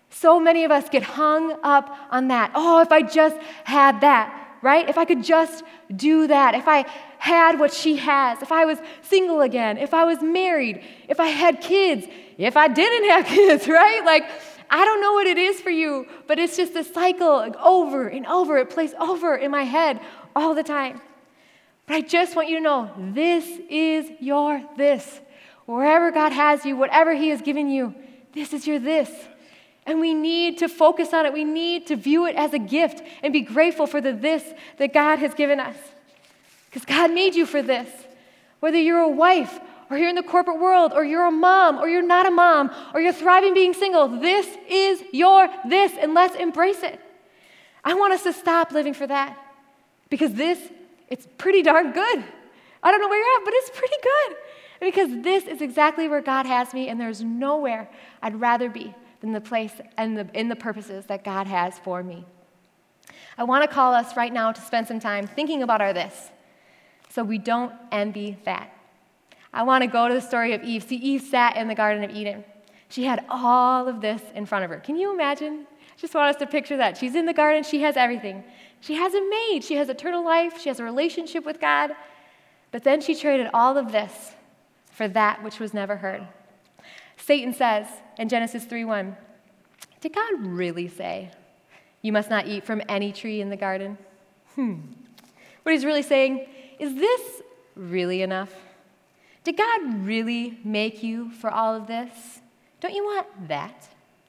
So 0.10 0.40
many 0.40 0.64
of 0.64 0.72
us 0.72 0.88
get 0.90 1.04
hung 1.04 1.58
up 1.64 1.96
on 2.10 2.30
that. 2.30 2.52
Oh, 2.56 2.80
if 2.80 2.92
I 2.92 3.02
just 3.02 3.36
had 3.66 4.02
that, 4.02 4.58
right? 4.62 4.88
If 4.88 4.98
I 4.98 5.06
could 5.06 5.24
just 5.24 5.64
do 5.94 6.28
that, 6.28 6.56
if 6.56 6.68
I 6.68 6.86
had 7.18 7.60
what 7.60 7.74
she 7.74 7.98
has, 7.98 8.42
if 8.42 8.52
I 8.52 8.66
was 8.66 8.78
single 9.02 9.42
again, 9.42 9.78
if 9.78 9.94
I 9.94 10.06
was 10.06 10.22
married, 10.22 10.84
if 11.10 11.20
I 11.20 11.28
had 11.28 11.60
kids, 11.60 12.08
if 12.38 12.56
I 12.56 12.68
didn't 12.68 13.10
have 13.10 13.26
kids, 13.38 13.68
right? 13.68 14.06
Like, 14.06 14.30
I 14.70 14.86
don't 14.86 15.02
know 15.02 15.14
what 15.14 15.28
it 15.28 15.38
is 15.38 15.60
for 15.60 15.70
you, 15.70 16.08
but 16.28 16.40
it's 16.40 16.56
just 16.56 16.76
a 16.76 16.84
cycle 16.84 17.38
like, 17.38 17.56
over 17.58 18.08
and 18.08 18.26
over. 18.26 18.58
It 18.58 18.70
plays 18.70 18.94
over 19.00 19.36
in 19.36 19.52
my 19.52 19.64
head 19.64 20.00
all 20.36 20.56
the 20.56 20.64
time. 20.64 21.02
But 21.88 21.96
I 21.96 22.02
just 22.02 22.36
want 22.36 22.50
you 22.50 22.58
to 22.58 22.64
know 22.64 22.92
this 22.98 23.46
is 23.70 24.10
your 24.20 24.64
this. 24.76 25.20
Wherever 25.66 26.12
God 26.12 26.32
has 26.32 26.66
you, 26.66 26.76
whatever 26.76 27.14
He 27.14 27.30
has 27.30 27.42
given 27.42 27.70
you, 27.70 27.94
this 28.34 28.54
is 28.54 28.68
your 28.68 28.80
this. 28.80 29.10
And 29.86 30.00
we 30.00 30.14
need 30.14 30.60
to 30.60 30.68
focus 30.68 31.14
on 31.14 31.26
it. 31.26 31.34
We 31.34 31.44
need 31.44 31.88
to 31.88 31.96
view 31.96 32.26
it 32.26 32.36
as 32.36 32.54
a 32.54 32.60
gift 32.60 33.04
and 33.22 33.32
be 33.32 33.42
grateful 33.42 33.86
for 33.86 34.02
the 34.02 34.14
this 34.14 34.44
that 34.78 34.94
God 34.94 35.20
has 35.20 35.34
given 35.36 35.60
us. 35.60 35.78
Because 36.66 36.86
God 36.86 37.12
made 37.12 37.36
you 37.36 37.46
for 37.46 37.62
this. 37.62 37.90
Whether 38.60 38.80
you're 38.80 39.00
a 39.00 39.10
wife 39.10 39.60
or 39.90 39.98
you're 39.98 40.10
in 40.10 40.16
the 40.16 40.24
corporate 40.24 40.60
world 40.60 40.92
or 40.94 41.06
you're 41.06 41.28
a 41.28 41.32
mom 41.32 41.78
or 41.78 41.88
you're 41.88 42.02
not 42.02 42.26
a 42.26 42.32
mom 42.32 42.72
or 42.94 43.02
you're 43.02 43.14
thriving 43.14 43.54
being 43.54 43.74
single, 43.74 44.08
this 44.08 44.48
is 44.68 45.04
your 45.12 45.48
this, 45.70 45.94
and 46.00 46.16
let's 46.16 46.36
embrace 46.36 46.82
it. 46.82 47.00
I 47.84 47.94
want 47.94 48.14
us 48.14 48.24
to 48.24 48.34
stop 48.34 48.72
living 48.72 48.96
for 48.96 49.06
that 49.06 49.38
because 50.10 50.34
this 50.34 50.60
it's 51.10 51.28
pretty 51.38 51.62
darn 51.62 51.92
good. 51.92 52.24
I 52.84 52.92
don't 52.92 53.02
know 53.02 53.08
where 53.08 53.20
you're 53.20 53.42
at, 53.42 53.46
but 53.46 53.54
it's 53.56 53.70
pretty 53.72 53.96
good. 54.02 54.38
Because 54.82 55.24
this 55.24 55.46
is 55.46 55.62
exactly 55.62 56.08
where 56.08 56.22
God 56.22 56.46
has 56.46 56.74
me, 56.74 56.90
and 56.90 57.00
there's 57.00 57.24
nowhere 57.24 57.90
I'd 58.22 58.40
rather 58.40 58.70
be 58.70 58.94
than 59.22 59.32
the 59.32 59.42
place 59.42 59.72
and 59.98 60.18
the, 60.18 60.28
in 60.34 60.50
the 60.50 60.56
purposes 60.56 61.06
that 61.06 61.24
God 61.24 61.48
has 61.48 61.80
for 61.80 62.04
me. 62.04 62.26
I 63.38 63.44
want 63.44 63.64
to 63.64 63.74
call 63.74 63.94
us 63.94 64.16
right 64.16 64.32
now 64.32 64.52
to 64.52 64.62
spend 64.62 64.88
some 64.88 65.00
time 65.00 65.28
thinking 65.28 65.64
about 65.64 65.82
our 65.82 65.94
this 65.94 66.32
so 67.10 67.24
we 67.24 67.38
don't 67.38 67.74
envy 67.92 68.38
that. 68.46 68.72
I 69.54 69.64
want 69.64 69.84
to 69.84 69.88
go 69.88 70.08
to 70.08 70.14
the 70.14 70.22
story 70.22 70.54
of 70.54 70.64
Eve. 70.64 70.84
See, 70.84 70.98
Eve 70.98 71.22
sat 71.22 71.56
in 71.56 71.68
the 71.68 71.76
Garden 71.76 72.04
of 72.04 72.12
Eden. 72.12 72.44
She 72.90 73.06
had 73.06 73.26
all 73.30 73.88
of 73.88 74.02
this 74.02 74.22
in 74.36 74.46
front 74.46 74.66
of 74.66 74.70
her. 74.70 74.78
Can 74.78 74.98
you 74.98 75.14
imagine? 75.14 75.66
Just 75.98 76.14
want 76.14 76.36
us 76.36 76.40
to 76.42 76.46
picture 76.46 76.78
that. 76.78 76.98
She's 76.98 77.16
in 77.16 77.26
the 77.26 77.34
garden, 77.34 77.64
she 77.64 77.82
has 77.82 77.96
everything. 77.96 78.44
She 78.82 78.96
has 78.96 79.14
it 79.14 79.24
made. 79.30 79.64
She 79.64 79.76
has 79.76 79.90
eternal 79.90 80.24
life, 80.24 80.62
she 80.62 80.70
has 80.70 80.80
a 80.80 80.84
relationship 80.84 81.46
with 81.46 81.60
God. 81.60 81.92
But 82.72 82.84
then 82.84 83.02
she 83.02 83.16
traded 83.16 83.50
all 83.54 83.78
of 83.78 83.92
this 83.92 84.34
for 84.92 85.08
that 85.08 85.44
which 85.44 85.60
was 85.60 85.74
never 85.74 85.98
heard. 85.98 86.28
Satan 87.18 87.54
says 87.54 87.88
in 88.18 88.30
Genesis 88.30 88.66
3:1, 88.66 89.16
Did 90.02 90.14
God 90.14 90.46
really 90.46 90.88
say, 90.88 91.32
You 92.02 92.12
must 92.12 92.30
not 92.30 92.48
eat 92.48 92.66
from 92.66 92.82
any 92.88 93.12
tree 93.12 93.42
in 93.42 93.50
the 93.50 93.56
garden? 93.56 93.98
Hmm. 94.56 94.76
What 95.64 95.74
he's 95.74 95.86
really 95.86 96.04
saying, 96.04 96.48
is 96.78 96.96
this 96.96 97.42
really 97.76 98.22
enough? 98.22 98.54
Did 99.44 99.58
God 99.58 100.06
really 100.06 100.60
make 100.64 101.04
you 101.04 101.32
for 101.32 101.50
all 101.50 101.76
of 101.76 101.88
this? 101.88 102.42
Don't 102.82 102.94
you 102.94 103.04
want 103.04 103.48
that? 103.48 103.88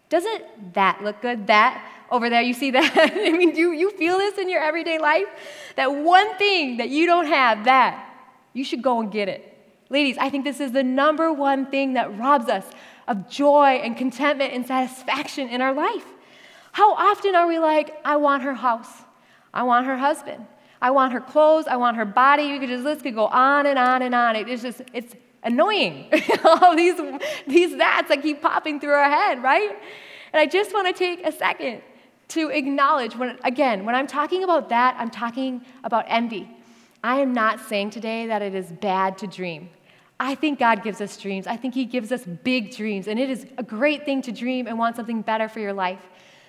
Doesn't 0.09 0.75
that 0.75 1.03
look 1.03 1.21
good? 1.21 1.47
That 1.47 1.85
over 2.11 2.31
there, 2.31 2.43
you 2.43 2.55
see 2.55 2.71
that? 2.73 2.93
I 3.15 3.33
mean, 3.33 3.55
do 3.55 3.73
you 3.73 3.91
feel 3.91 4.19
this 4.19 4.39
in 4.39 4.49
your 4.49 4.61
everyday 4.61 4.99
life? 4.99 5.29
That 5.77 5.95
one 5.95 6.37
thing 6.37 6.79
that 6.79 6.89
you 6.89 7.07
don't 7.07 7.27
have, 7.27 7.65
that, 7.65 8.15
you 8.53 8.65
should 8.65 8.83
go 8.83 9.01
and 9.01 9.11
get 9.11 9.29
it. 9.29 9.53
Ladies, 9.89 10.17
I 10.19 10.31
think 10.31 10.45
this 10.45 10.61
is 10.61 10.73
the 10.73 10.83
number 10.83 11.33
one 11.33 11.67
thing 11.67 11.95
that 11.95 12.19
robs 12.19 12.49
us 12.49 12.67
of 13.07 13.29
joy 13.29 13.81
and 13.83 13.97
contentment 13.97 14.53
and 14.53 14.67
satisfaction 14.67 15.49
in 15.49 15.61
our 15.61 15.73
life. 15.73 16.05
How 16.73 16.95
often 16.95 17.35
are 17.35 17.47
we 17.47 17.59
like, 17.59 17.95
I 18.05 18.17
want 18.17 18.43
her 18.43 18.55
house, 18.55 18.91
I 19.55 19.63
want 19.63 19.87
her 19.87 19.97
husband, 19.97 20.47
I 20.81 20.91
want 20.91 21.13
her 21.13 21.21
clothes. 21.21 21.67
I 21.67 21.77
want 21.77 21.97
her 21.97 22.05
body. 22.05 22.45
You 22.45 22.61
could 22.61 22.69
just 22.69 22.85
list 22.85 23.03
could 23.03 23.15
go 23.15 23.27
on 23.27 23.67
and 23.67 23.79
on 23.79 24.03
and 24.03 24.15
on. 24.15 24.37
It 24.37 24.49
is 24.49 24.63
just 24.63 24.83
it's 24.93 25.15
annoying. 25.43 26.09
All 26.45 26.77
these 26.77 27.01
these 27.47 27.77
that's 27.77 28.09
that 28.09 28.23
keep 28.23 28.43
popping 28.43 28.81
through 28.81 28.93
our 28.93 29.11
head, 29.11 29.43
right? 29.43 29.77
And 30.33 30.41
I 30.41 30.47
just 30.47 30.73
want 30.73 30.87
to 30.87 30.93
take 30.93 31.27
a 31.27 31.33
second 31.33 31.83
to 32.29 32.49
acknowledge 32.51 33.17
when 33.17 33.39
again 33.45 33.85
when 33.85 33.95
I'm 33.95 34.07
talking 34.07 34.43
about 34.45 34.69
that, 34.71 34.97
I'm 34.99 35.11
talking 35.11 35.65
about 35.85 36.05
envy. 36.09 36.51
I 37.03 37.21
am 37.21 37.33
not 37.33 37.61
saying 37.61 37.91
today 37.91 38.27
that 38.27 38.43
it 38.43 38.55
is 38.55 38.73
bad 38.73 39.19
to 39.19 39.27
dream. 39.27 39.71
I 40.19 40.35
think 40.35 40.59
God 40.59 40.83
gives 40.83 41.01
us 41.01 41.17
dreams. 41.17 41.47
I 41.47 41.57
think 41.57 41.75
He 41.75 41.85
gives 41.85 42.11
us 42.11 42.25
big 42.25 42.75
dreams, 42.75 43.07
and 43.07 43.19
it 43.19 43.29
is 43.29 43.47
a 43.59 43.63
great 43.63 44.05
thing 44.05 44.23
to 44.23 44.33
dream 44.33 44.67
and 44.67 44.79
want 44.79 44.97
something 44.97 45.23
better 45.23 45.49
for 45.49 45.61
your 45.61 45.75
life. 45.75 46.01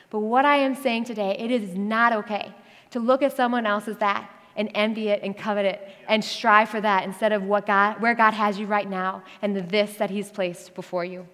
But 0.10 0.19
what 0.19 0.46
I 0.46 0.57
am 0.57 0.74
saying 0.74 1.03
today, 1.03 1.36
it 1.38 1.51
is 1.51 1.75
not 1.75 2.13
okay 2.13 2.53
to 2.91 3.00
look 3.00 3.22
at 3.22 3.36
someone 3.36 3.65
else's 3.65 3.98
that 3.98 4.29
and 4.55 4.72
envy 4.74 5.10
it 5.10 5.22
and 5.22 5.38
covet 5.38 5.65
it 5.65 5.89
and 6.07 6.24
strive 6.24 6.69
for 6.69 6.79
that 6.81 7.03
instead 7.03 7.34
of 7.34 7.43
what 7.43 7.65
God, 7.65 8.01
where 8.01 8.15
God 8.15 8.34
has 8.34 8.57
you 8.57 8.65
right 8.65 8.89
now 8.89 9.24
and 9.41 9.55
the 9.55 9.62
this 9.62 9.96
that 9.96 10.10
He's 10.10 10.31
placed 10.31 10.74
before 10.74 11.03
you. 11.03 11.27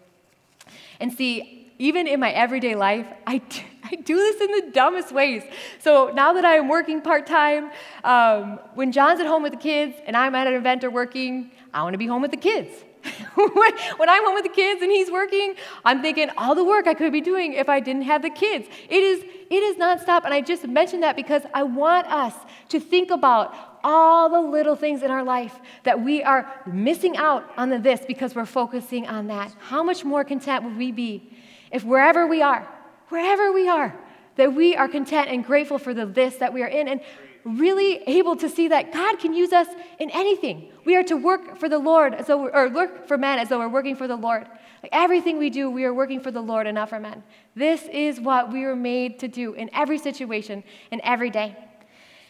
And 0.99 1.13
see, 1.13 1.62
even 1.79 2.07
in 2.07 2.19
my 2.19 2.31
everyday 2.31 2.75
life, 2.75 3.07
I 3.25 3.37
do, 3.39 3.61
I 3.83 3.95
do 3.95 4.15
this 4.15 4.41
in 4.41 4.51
the 4.51 4.71
dumbest 4.71 5.11
ways. 5.11 5.43
So 5.79 6.11
now 6.13 6.33
that 6.33 6.45
I 6.45 6.55
am 6.55 6.67
working 6.67 7.01
part 7.01 7.27
time, 7.27 7.71
um, 8.03 8.59
when 8.75 8.91
John's 8.91 9.19
at 9.19 9.27
home 9.27 9.43
with 9.43 9.53
the 9.53 9.59
kids 9.59 9.95
and 10.05 10.15
I'm 10.15 10.35
at 10.35 10.47
an 10.47 10.53
event 10.53 10.83
or 10.83 10.89
working, 10.89 11.51
I 11.73 11.83
want 11.83 11.93
to 11.93 11.97
be 11.97 12.07
home 12.07 12.21
with 12.21 12.31
the 12.31 12.37
kids. 12.37 12.69
when 13.35 14.09
I'm 14.09 14.23
home 14.23 14.35
with 14.35 14.43
the 14.43 14.49
kids 14.49 14.81
and 14.81 14.89
he's 14.89 15.11
working, 15.11 15.55
I'm 15.83 16.01
thinking 16.01 16.29
all 16.37 16.55
the 16.55 16.63
work 16.63 16.87
I 16.87 16.93
could 16.93 17.11
be 17.11 17.19
doing 17.19 17.53
if 17.53 17.67
I 17.67 17.79
didn't 17.79 18.03
have 18.03 18.21
the 18.21 18.29
kids. 18.29 18.67
It 18.89 19.03
is, 19.03 19.23
it 19.23 19.63
is 19.63 19.75
nonstop. 19.75 20.23
And 20.23 20.33
I 20.33 20.41
just 20.41 20.65
mentioned 20.65 21.03
that 21.03 21.15
because 21.15 21.41
I 21.53 21.63
want 21.63 22.07
us 22.07 22.33
to 22.69 22.79
think 22.79 23.11
about 23.11 23.53
all 23.83 24.29
the 24.29 24.39
little 24.39 24.75
things 24.75 25.03
in 25.03 25.11
our 25.11 25.23
life 25.23 25.59
that 25.83 26.01
we 26.01 26.23
are 26.23 26.49
missing 26.65 27.17
out 27.17 27.51
on 27.57 27.69
the 27.69 27.77
this 27.77 28.01
because 28.07 28.35
we're 28.35 28.45
focusing 28.45 29.07
on 29.07 29.27
that. 29.27 29.53
How 29.59 29.83
much 29.83 30.05
more 30.05 30.23
content 30.23 30.63
would 30.63 30.77
we 30.77 30.91
be 30.93 31.32
if 31.73 31.83
wherever 31.83 32.25
we 32.25 32.41
are, 32.41 32.65
wherever 33.09 33.51
we 33.51 33.67
are, 33.67 33.93
that 34.37 34.53
we 34.53 34.75
are 34.75 34.87
content 34.87 35.29
and 35.29 35.43
grateful 35.43 35.77
for 35.77 35.93
the 35.93 36.05
this 36.05 36.37
that 36.37 36.53
we 36.53 36.63
are 36.63 36.67
in? 36.67 36.87
And 36.87 37.01
really 37.43 38.01
able 38.07 38.35
to 38.37 38.47
see 38.47 38.69
that 38.69 38.93
God 38.93 39.19
can 39.19 39.33
use 39.33 39.51
us 39.51 39.67
in 39.99 40.09
anything. 40.11 40.71
We 40.85 40.95
are 40.95 41.03
to 41.03 41.15
work 41.15 41.57
for 41.57 41.67
the 41.67 41.77
Lord, 41.77 42.13
as 42.13 42.27
though, 42.27 42.47
or 42.47 42.69
work 42.69 43.07
for 43.07 43.17
men 43.17 43.39
as 43.39 43.49
though 43.49 43.59
we're 43.59 43.67
working 43.67 43.95
for 43.95 44.07
the 44.07 44.15
Lord. 44.15 44.47
Like 44.81 44.91
everything 44.93 45.37
we 45.37 45.49
do, 45.49 45.69
we 45.69 45.83
are 45.85 45.93
working 45.93 46.19
for 46.19 46.31
the 46.31 46.41
Lord 46.41 46.67
and 46.67 46.75
not 46.75 46.89
for 46.89 46.99
men. 46.99 47.23
This 47.55 47.83
is 47.91 48.19
what 48.19 48.51
we 48.51 48.65
were 48.65 48.75
made 48.75 49.19
to 49.19 49.27
do 49.27 49.53
in 49.53 49.69
every 49.73 49.97
situation 49.97 50.63
and 50.91 51.01
every 51.03 51.29
day. 51.29 51.55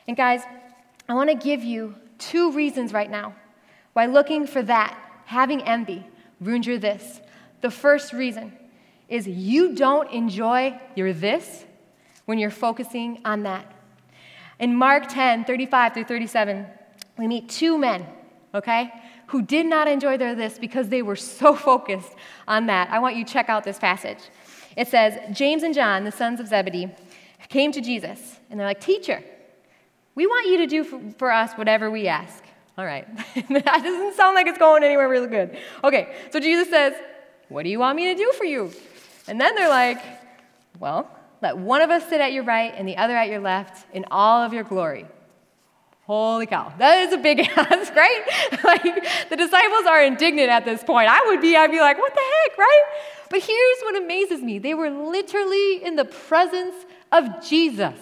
And 0.08 0.18
guys, 0.18 0.42
I 1.08 1.14
want 1.14 1.30
to 1.30 1.36
give 1.36 1.64
you 1.64 1.96
two 2.18 2.52
reasons 2.52 2.94
right 2.94 3.10
now 3.10 3.36
why 3.94 4.08
looking 4.08 4.48
for 4.48 4.64
that, 4.64 4.98
having 5.26 5.62
envy, 5.64 6.06
ruins 6.42 6.66
your 6.66 6.80
this. 6.80 7.22
The 7.62 7.72
first 7.72 8.14
reason 8.14 8.58
is 9.14 9.28
you 9.28 9.76
don't 9.76 10.10
enjoy 10.12 10.76
your 10.96 11.14
this 11.14 11.66
when 12.26 12.40
you're 12.40 12.50
focusing 12.50 13.22
on 13.24 13.44
that. 13.44 13.72
In 14.58 14.76
Mark 14.76 15.08
10, 15.08 15.46
35 15.46 15.94
through 15.94 16.04
37, 16.06 16.66
we 17.20 17.28
meet 17.28 17.48
two 17.48 17.78
men, 17.78 18.08
okay, 18.56 18.92
who 19.28 19.44
did 19.44 19.68
not 19.68 19.88
enjoy 19.88 20.18
their 20.18 20.34
this 20.34 20.58
because 20.58 20.90
they 20.90 21.04
were 21.04 21.16
so 21.16 21.54
focused 21.70 22.16
on 22.48 22.66
that. 22.66 22.90
I 22.90 22.98
want 22.98 23.16
you 23.16 23.24
to 23.24 23.32
check 23.32 23.50
out 23.50 23.64
this 23.64 23.78
passage. 23.78 24.18
It 24.76 24.88
says, 24.88 25.20
James 25.32 25.62
and 25.62 25.76
John, 25.76 26.06
the 26.06 26.12
sons 26.12 26.40
of 26.40 26.48
Zebedee, 26.48 26.90
came 27.50 27.72
to 27.72 27.82
Jesus, 27.82 28.40
and 28.50 28.60
they're 28.60 28.66
like, 28.66 28.82
Teacher, 28.82 29.24
we 30.16 30.26
want 30.26 30.48
you 30.48 30.58
to 30.58 30.66
do 30.66 30.84
for, 30.84 31.00
for 31.20 31.32
us 31.32 31.54
whatever 31.54 31.92
we 31.92 32.08
ask. 32.08 32.44
All 32.80 32.86
right. 32.86 33.08
that 33.36 33.66
doesn't 33.84 34.16
sound 34.16 34.34
like 34.34 34.48
it's 34.48 34.58
going 34.58 34.84
anywhere 34.84 35.08
really 35.08 35.28
good. 35.28 35.56
Okay, 35.84 36.16
so 36.32 36.40
Jesus 36.40 36.68
says, 36.68 36.94
What 37.50 37.62
do 37.62 37.70
you 37.70 37.78
want 37.78 37.96
me 37.96 38.12
to 38.12 38.16
do 38.16 38.32
for 38.32 38.46
you? 38.46 38.72
And 39.28 39.40
then 39.40 39.56
they're 39.56 39.70
like, 39.70 40.02
Well, 40.80 41.10
let 41.42 41.58
one 41.58 41.82
of 41.82 41.90
us 41.90 42.08
sit 42.08 42.22
at 42.22 42.32
your 42.32 42.44
right 42.44 42.74
and 42.76 42.88
the 42.88 42.98
other 42.98 43.16
at 43.16 43.30
your 43.30 43.40
left 43.40 43.86
in 43.94 44.06
all 44.12 44.42
of 44.42 44.54
your 44.54 44.64
glory. 44.64 45.06
Holy 46.06 46.46
cow. 46.46 46.74
That 46.78 47.00
is 47.00 47.14
a 47.14 47.18
big 47.18 47.40
ask, 47.56 47.96
right? 47.96 48.60
like 48.64 48.84
the 49.30 49.38
disciples 49.38 49.86
are 49.88 50.04
indignant 50.04 50.50
at 50.50 50.66
this 50.66 50.84
point. 50.84 51.10
I 51.10 51.26
would 51.28 51.42
be, 51.42 51.56
I'd 51.56 51.72
be 51.72 51.80
like, 51.80 51.98
what 51.98 52.14
the 52.14 52.22
heck, 52.22 52.58
right? 52.58 52.84
But 53.30 53.42
here's 53.42 53.80
what 53.82 53.96
amazes 53.96 54.42
me. 54.42 54.60
They 54.60 54.74
were 54.74 54.90
literally 54.90 55.84
in 55.84 55.96
the 55.96 56.06
presence 56.06 56.76
of 57.12 57.44
Jesus. 57.44 57.96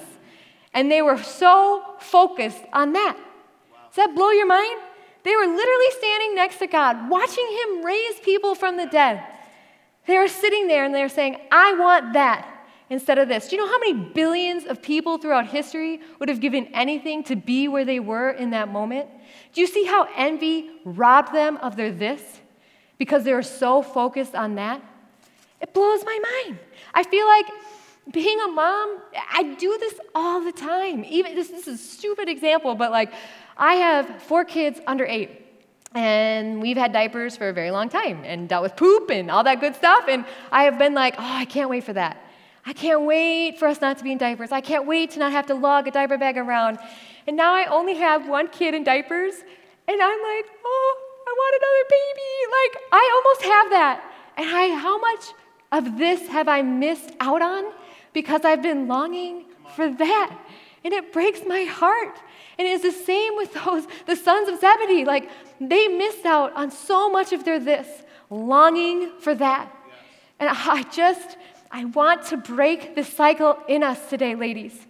And 0.73 0.91
they 0.91 1.01
were 1.01 1.21
so 1.21 1.95
focused 1.99 2.63
on 2.73 2.93
that. 2.93 3.17
Does 3.89 3.95
that 3.97 4.15
blow 4.15 4.31
your 4.31 4.47
mind? 4.47 4.81
They 5.23 5.35
were 5.35 5.45
literally 5.45 5.91
standing 5.97 6.35
next 6.35 6.57
to 6.57 6.67
God, 6.67 7.09
watching 7.09 7.47
him 7.47 7.85
raise 7.85 8.19
people 8.21 8.55
from 8.55 8.77
the 8.77 8.87
dead. 8.87 9.23
They 10.07 10.17
were 10.17 10.27
sitting 10.27 10.67
there 10.67 10.83
and 10.83 10.93
they 10.93 11.03
were 11.03 11.09
saying, 11.09 11.37
I 11.51 11.73
want 11.73 12.13
that 12.13 12.47
instead 12.89 13.17
of 13.17 13.27
this. 13.27 13.47
Do 13.47 13.55
you 13.55 13.61
know 13.61 13.71
how 13.71 13.79
many 13.79 13.93
billions 13.93 14.65
of 14.65 14.81
people 14.81 15.17
throughout 15.17 15.47
history 15.47 16.01
would 16.19 16.27
have 16.29 16.39
given 16.39 16.67
anything 16.73 17.23
to 17.25 17.35
be 17.35 17.67
where 17.67 17.85
they 17.85 17.99
were 17.99 18.31
in 18.31 18.49
that 18.49 18.69
moment? 18.69 19.07
Do 19.53 19.61
you 19.61 19.67
see 19.67 19.85
how 19.85 20.07
envy 20.15 20.69
robbed 20.83 21.33
them 21.33 21.57
of 21.57 21.75
their 21.75 21.91
this 21.91 22.21
because 22.97 23.23
they 23.23 23.33
were 23.33 23.43
so 23.43 23.81
focused 23.81 24.35
on 24.35 24.55
that? 24.55 24.81
It 25.61 25.73
blows 25.73 26.03
my 26.03 26.19
mind. 26.45 26.59
I 26.93 27.03
feel 27.03 27.27
like 27.27 27.45
being 28.11 28.41
a 28.41 28.47
mom, 28.47 28.99
I 29.31 29.55
do 29.57 29.77
this 29.79 29.93
all 30.15 30.41
the 30.41 30.51
time. 30.51 31.05
Even 31.05 31.35
this, 31.35 31.49
this 31.49 31.67
is 31.67 31.79
a 31.79 31.83
stupid 31.83 32.27
example, 32.27 32.75
but 32.75 32.91
like 32.91 33.13
I 33.55 33.75
have 33.75 34.23
four 34.23 34.43
kids 34.43 34.79
under 34.87 35.05
eight. 35.05 35.29
And 35.93 36.61
we've 36.61 36.77
had 36.77 36.93
diapers 36.93 37.35
for 37.35 37.49
a 37.49 37.53
very 37.53 37.71
long 37.71 37.89
time 37.89 38.23
and 38.23 38.47
dealt 38.47 38.63
with 38.63 38.75
poop 38.75 39.09
and 39.09 39.29
all 39.29 39.43
that 39.43 39.59
good 39.59 39.75
stuff. 39.75 40.05
And 40.07 40.25
I 40.51 40.63
have 40.63 40.77
been 40.77 40.93
like, 40.93 41.15
oh, 41.17 41.23
I 41.23 41.45
can't 41.45 41.69
wait 41.69 41.83
for 41.83 41.93
that. 41.93 42.25
I 42.65 42.73
can't 42.73 43.05
wait 43.05 43.57
for 43.57 43.67
us 43.67 43.81
not 43.81 43.97
to 43.97 44.03
be 44.03 44.11
in 44.11 44.17
diapers. 44.17 44.51
I 44.51 44.61
can't 44.61 44.85
wait 44.85 45.11
to 45.11 45.19
not 45.19 45.31
have 45.31 45.47
to 45.47 45.55
lug 45.55 45.87
a 45.87 45.91
diaper 45.91 46.17
bag 46.17 46.37
around. 46.37 46.77
And 47.27 47.35
now 47.35 47.53
I 47.53 47.65
only 47.65 47.95
have 47.95 48.27
one 48.27 48.47
kid 48.49 48.73
in 48.73 48.83
diapers, 48.83 49.33
and 49.87 50.01
I'm 50.01 50.21
like, 50.21 50.45
oh, 50.63 50.97
I 51.27 51.31
want 51.31 51.55
another 51.61 51.85
baby. 51.89 52.31
Like, 52.59 52.83
I 52.91 53.11
almost 53.15 53.41
have 53.43 53.69
that. 53.71 54.13
And 54.37 54.47
I, 54.49 54.79
how 54.79 54.99
much 54.99 55.25
of 55.71 55.97
this 55.97 56.27
have 56.27 56.47
I 56.47 56.61
missed 56.61 57.11
out 57.19 57.41
on 57.41 57.71
because 58.13 58.45
I've 58.45 58.61
been 58.61 58.87
longing 58.87 59.45
for 59.75 59.89
that? 59.89 60.37
And 60.83 60.93
it 60.93 61.13
breaks 61.13 61.41
my 61.47 61.63
heart. 61.63 62.17
And 62.57 62.67
it's 62.67 62.83
the 62.83 62.91
same 62.91 63.35
with 63.35 63.53
those, 63.53 63.85
the 64.07 64.15
sons 64.15 64.49
of 64.49 64.59
Zebedee. 64.59 65.05
Like, 65.05 65.29
they 65.59 65.87
missed 65.87 66.25
out 66.25 66.53
on 66.55 66.71
so 66.71 67.09
much 67.09 67.33
of 67.33 67.45
their 67.45 67.59
this, 67.59 67.87
longing 68.29 69.11
for 69.19 69.35
that. 69.35 69.71
And 70.39 70.49
I 70.49 70.83
just, 70.91 71.37
I 71.71 71.85
want 71.85 72.25
to 72.27 72.37
break 72.37 72.95
the 72.95 73.03
cycle 73.03 73.57
in 73.67 73.83
us 73.83 74.09
today, 74.09 74.35
ladies. 74.35 74.87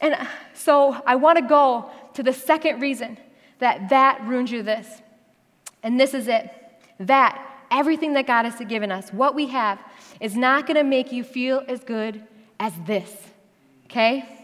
And 0.00 0.16
so 0.54 1.00
I 1.06 1.16
want 1.16 1.38
to 1.38 1.44
go 1.44 1.90
to 2.14 2.22
the 2.22 2.32
second 2.32 2.80
reason 2.80 3.18
that 3.58 3.90
that 3.90 4.22
ruins 4.26 4.50
you 4.50 4.62
this. 4.62 5.02
And 5.82 6.00
this 6.00 6.14
is 6.14 6.28
it 6.28 6.50
that 6.98 7.42
everything 7.70 8.14
that 8.14 8.26
God 8.26 8.44
has 8.44 8.58
given 8.68 8.90
us, 8.90 9.10
what 9.12 9.34
we 9.34 9.48
have, 9.48 9.78
is 10.20 10.36
not 10.36 10.66
going 10.66 10.76
to 10.76 10.84
make 10.84 11.12
you 11.12 11.22
feel 11.22 11.62
as 11.68 11.84
good 11.84 12.22
as 12.58 12.72
this. 12.86 13.12
Okay? 13.84 14.35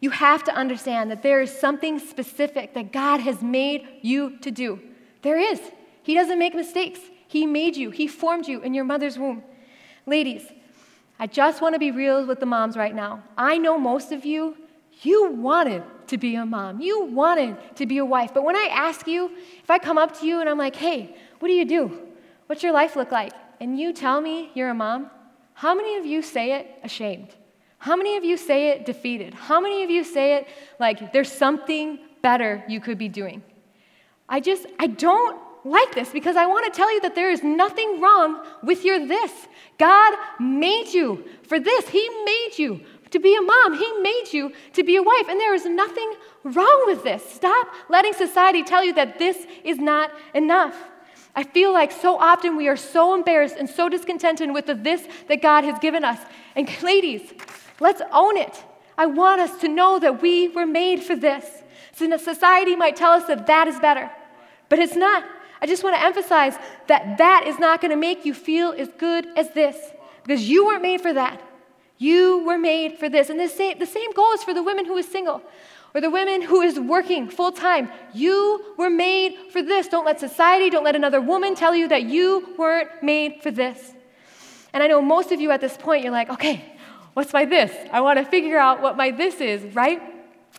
You 0.00 0.10
have 0.10 0.44
to 0.44 0.54
understand 0.54 1.10
that 1.10 1.22
there 1.22 1.40
is 1.40 1.56
something 1.56 1.98
specific 1.98 2.74
that 2.74 2.92
God 2.92 3.20
has 3.20 3.42
made 3.42 3.86
you 4.02 4.38
to 4.38 4.50
do. 4.50 4.80
There 5.22 5.38
is. 5.38 5.60
He 6.02 6.14
doesn't 6.14 6.38
make 6.38 6.54
mistakes. 6.54 7.00
He 7.26 7.46
made 7.46 7.76
you, 7.76 7.90
He 7.90 8.06
formed 8.06 8.46
you 8.46 8.60
in 8.62 8.74
your 8.74 8.84
mother's 8.84 9.18
womb. 9.18 9.42
Ladies, 10.06 10.42
I 11.18 11.26
just 11.26 11.60
want 11.60 11.74
to 11.74 11.78
be 11.78 11.90
real 11.90 12.24
with 12.26 12.40
the 12.40 12.46
moms 12.46 12.76
right 12.76 12.94
now. 12.94 13.22
I 13.36 13.58
know 13.58 13.76
most 13.76 14.12
of 14.12 14.24
you, 14.24 14.56
you 15.02 15.32
wanted 15.32 15.82
to 16.06 16.16
be 16.16 16.36
a 16.36 16.46
mom. 16.46 16.80
You 16.80 17.04
wanted 17.04 17.56
to 17.76 17.86
be 17.86 17.98
a 17.98 18.04
wife. 18.04 18.32
But 18.32 18.44
when 18.44 18.56
I 18.56 18.68
ask 18.72 19.06
you, 19.06 19.30
if 19.62 19.70
I 19.70 19.78
come 19.78 19.98
up 19.98 20.18
to 20.20 20.26
you 20.26 20.40
and 20.40 20.48
I'm 20.48 20.58
like, 20.58 20.76
hey, 20.76 21.14
what 21.38 21.48
do 21.48 21.54
you 21.54 21.64
do? 21.64 22.00
What's 22.46 22.62
your 22.62 22.72
life 22.72 22.96
look 22.96 23.12
like? 23.12 23.32
And 23.60 23.78
you 23.78 23.92
tell 23.92 24.20
me 24.20 24.50
you're 24.54 24.70
a 24.70 24.74
mom, 24.74 25.10
how 25.54 25.74
many 25.74 25.96
of 25.96 26.06
you 26.06 26.22
say 26.22 26.52
it 26.52 26.78
ashamed? 26.82 27.34
How 27.78 27.96
many 27.96 28.16
of 28.16 28.24
you 28.24 28.36
say 28.36 28.70
it 28.70 28.84
defeated? 28.84 29.34
How 29.34 29.60
many 29.60 29.84
of 29.84 29.90
you 29.90 30.04
say 30.04 30.36
it 30.36 30.48
like 30.80 31.12
there's 31.12 31.30
something 31.30 31.98
better 32.22 32.64
you 32.68 32.80
could 32.80 32.98
be 32.98 33.08
doing? 33.08 33.42
I 34.28 34.40
just, 34.40 34.66
I 34.78 34.88
don't 34.88 35.40
like 35.64 35.94
this 35.94 36.10
because 36.10 36.36
I 36.36 36.46
want 36.46 36.72
to 36.72 36.76
tell 36.76 36.92
you 36.92 37.00
that 37.02 37.14
there 37.14 37.30
is 37.30 37.42
nothing 37.42 38.00
wrong 38.00 38.44
with 38.62 38.84
your 38.84 39.06
this. 39.06 39.32
God 39.78 40.14
made 40.40 40.88
you 40.88 41.24
for 41.44 41.60
this. 41.60 41.88
He 41.88 42.08
made 42.24 42.50
you 42.56 42.80
to 43.10 43.18
be 43.18 43.34
a 43.36 43.40
mom. 43.40 43.74
He 43.74 43.92
made 44.00 44.32
you 44.32 44.52
to 44.74 44.82
be 44.82 44.96
a 44.96 45.02
wife. 45.02 45.28
And 45.28 45.40
there 45.40 45.54
is 45.54 45.64
nothing 45.64 46.14
wrong 46.44 46.84
with 46.86 47.04
this. 47.04 47.24
Stop 47.30 47.68
letting 47.88 48.12
society 48.12 48.62
tell 48.62 48.84
you 48.84 48.92
that 48.94 49.18
this 49.18 49.46
is 49.64 49.78
not 49.78 50.10
enough. 50.34 50.76
I 51.34 51.44
feel 51.44 51.72
like 51.72 51.92
so 51.92 52.18
often 52.18 52.56
we 52.56 52.68
are 52.68 52.76
so 52.76 53.14
embarrassed 53.14 53.56
and 53.58 53.68
so 53.68 53.88
discontented 53.88 54.52
with 54.52 54.66
the 54.66 54.74
this 54.74 55.06
that 55.28 55.40
God 55.40 55.64
has 55.64 55.78
given 55.78 56.04
us. 56.04 56.18
And 56.56 56.68
ladies, 56.82 57.32
let's 57.80 58.02
own 58.12 58.36
it. 58.36 58.64
I 58.96 59.06
want 59.06 59.40
us 59.40 59.60
to 59.60 59.68
know 59.68 59.98
that 59.98 60.22
we 60.22 60.48
were 60.48 60.66
made 60.66 61.02
for 61.02 61.14
this. 61.14 61.44
So 61.94 62.16
society 62.16 62.76
might 62.76 62.96
tell 62.96 63.12
us 63.12 63.24
that 63.24 63.46
that 63.46 63.68
is 63.68 63.78
better, 63.80 64.10
but 64.68 64.78
it's 64.78 64.96
not. 64.96 65.24
I 65.60 65.66
just 65.66 65.82
want 65.82 65.96
to 65.96 66.02
emphasize 66.02 66.56
that 66.86 67.18
that 67.18 67.44
is 67.46 67.58
not 67.58 67.80
going 67.80 67.90
to 67.90 67.96
make 67.96 68.24
you 68.24 68.34
feel 68.34 68.72
as 68.76 68.88
good 68.98 69.26
as 69.36 69.50
this 69.50 69.76
because 70.22 70.48
you 70.48 70.66
weren't 70.66 70.82
made 70.82 71.00
for 71.00 71.12
that. 71.12 71.42
You 71.98 72.44
were 72.44 72.58
made 72.58 72.98
for 72.98 73.08
this. 73.08 73.28
And 73.28 73.40
the 73.40 73.48
same, 73.48 73.78
the 73.78 73.86
same 73.86 74.12
goes 74.12 74.44
for 74.44 74.54
the 74.54 74.62
women 74.62 74.84
who 74.84 74.96
is 74.96 75.08
single 75.08 75.42
or 75.94 76.00
the 76.00 76.10
women 76.10 76.42
who 76.42 76.60
is 76.60 76.78
working 76.78 77.28
full 77.28 77.50
time. 77.50 77.90
You 78.14 78.74
were 78.76 78.90
made 78.90 79.36
for 79.50 79.62
this. 79.62 79.88
Don't 79.88 80.04
let 80.04 80.20
society, 80.20 80.70
don't 80.70 80.84
let 80.84 80.94
another 80.94 81.20
woman 81.20 81.54
tell 81.54 81.74
you 81.74 81.88
that 81.88 82.04
you 82.04 82.54
weren't 82.56 82.90
made 83.02 83.42
for 83.42 83.50
this. 83.50 83.94
And 84.72 84.82
I 84.82 84.86
know 84.86 85.02
most 85.02 85.32
of 85.32 85.40
you 85.40 85.50
at 85.50 85.60
this 85.60 85.76
point, 85.76 86.04
you're 86.04 86.12
like, 86.12 86.30
okay, 86.30 86.76
what's 87.14 87.32
my 87.32 87.44
this? 87.44 87.72
I 87.92 88.00
want 88.00 88.18
to 88.18 88.24
figure 88.24 88.58
out 88.58 88.80
what 88.80 88.96
my 88.96 89.10
this 89.10 89.40
is, 89.40 89.74
right? 89.74 90.00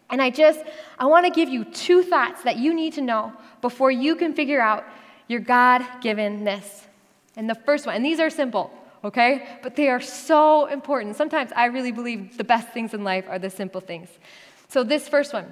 And 0.10 0.22
I 0.22 0.29
just, 0.29 0.62
I 0.98 1.06
want 1.06 1.25
to 1.25 1.32
give 1.32 1.50
you 1.50 1.63
two 1.65 2.03
thoughts 2.03 2.44
that 2.44 2.58
you 2.58 2.74
need 2.74 2.94
to 2.94 3.01
know 3.01 3.34
before 3.62 3.91
you 3.91 4.15
can 4.15 4.34
figure 4.34 4.62
out 4.62 4.84
your 5.27 5.39
God 5.39 5.86
given 6.01 6.44
this. 6.44 6.88
And 7.36 7.50
the 7.50 7.56
first 7.56 7.86
one, 7.86 7.96
and 7.96 8.03
these 8.03 8.20
are 8.20 8.29
simple, 8.29 8.72
okay? 9.03 9.60
But 9.62 9.75
they 9.75 9.89
are 9.89 10.01
so 10.01 10.65
important. 10.65 11.15
Sometimes 11.15 11.51
I 11.56 11.65
really 11.65 11.91
believe 11.91 12.38
the 12.38 12.44
best 12.44 12.70
things 12.70 12.94
in 12.94 13.03
life 13.03 13.25
are 13.29 13.39
the 13.39 13.50
simple 13.50 13.82
things. 13.82 14.10
So, 14.68 14.84
this 14.84 15.08
first 15.08 15.34
one, 15.34 15.46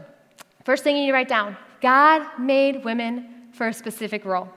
first 0.65 0.83
thing 0.83 0.95
you 0.95 1.03
need 1.03 1.07
to 1.07 1.13
write 1.13 1.27
down 1.27 1.55
God 1.81 2.27
made 2.39 2.83
women 2.83 3.49
for 3.53 3.67
a 3.67 3.73
specific 3.73 4.25
role. 4.25 4.49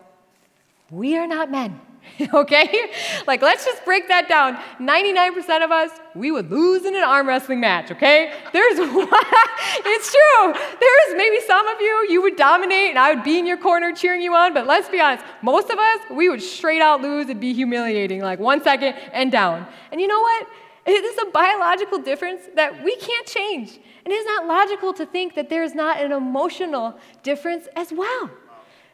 We 0.90 1.16
are 1.16 1.26
not 1.26 1.50
men. 1.50 1.80
okay? 2.34 2.90
Like, 3.26 3.42
let's 3.42 3.64
just 3.64 3.84
break 3.84 4.08
that 4.08 4.28
down. 4.28 4.56
99% 4.78 5.64
of 5.64 5.70
us, 5.70 5.90
we 6.14 6.30
would 6.30 6.50
lose 6.50 6.84
in 6.84 6.94
an 6.94 7.02
arm 7.02 7.28
wrestling 7.28 7.60
match, 7.60 7.90
okay? 7.90 8.32
There's 8.52 8.78
it's 8.78 10.10
true. 10.12 10.52
There's 10.52 11.16
maybe 11.16 11.40
some 11.46 11.66
of 11.68 11.80
you, 11.80 12.06
you 12.10 12.22
would 12.22 12.36
dominate 12.36 12.90
and 12.90 12.98
I 12.98 13.14
would 13.14 13.24
be 13.24 13.38
in 13.38 13.46
your 13.46 13.56
corner 13.56 13.92
cheering 13.92 14.22
you 14.22 14.34
on, 14.34 14.54
but 14.54 14.66
let's 14.66 14.88
be 14.88 15.00
honest, 15.00 15.24
most 15.42 15.70
of 15.70 15.78
us, 15.78 16.00
we 16.10 16.28
would 16.28 16.42
straight 16.42 16.82
out 16.82 17.00
lose 17.00 17.28
and 17.28 17.40
be 17.40 17.52
humiliating, 17.52 18.20
like 18.20 18.38
one 18.38 18.62
second 18.62 18.94
and 19.12 19.30
down. 19.32 19.66
And 19.92 20.00
you 20.00 20.06
know 20.06 20.20
what? 20.20 20.46
It 20.86 21.04
is 21.04 21.18
a 21.18 21.30
biological 21.30 21.98
difference 21.98 22.42
that 22.56 22.82
we 22.82 22.96
can't 22.96 23.26
change. 23.26 23.78
And 24.04 24.12
it 24.12 24.16
is 24.16 24.26
not 24.26 24.46
logical 24.46 24.92
to 24.94 25.06
think 25.06 25.34
that 25.34 25.48
there 25.50 25.62
is 25.62 25.74
not 25.74 26.00
an 26.00 26.10
emotional 26.10 26.98
difference 27.22 27.68
as 27.76 27.92
well. 27.92 28.30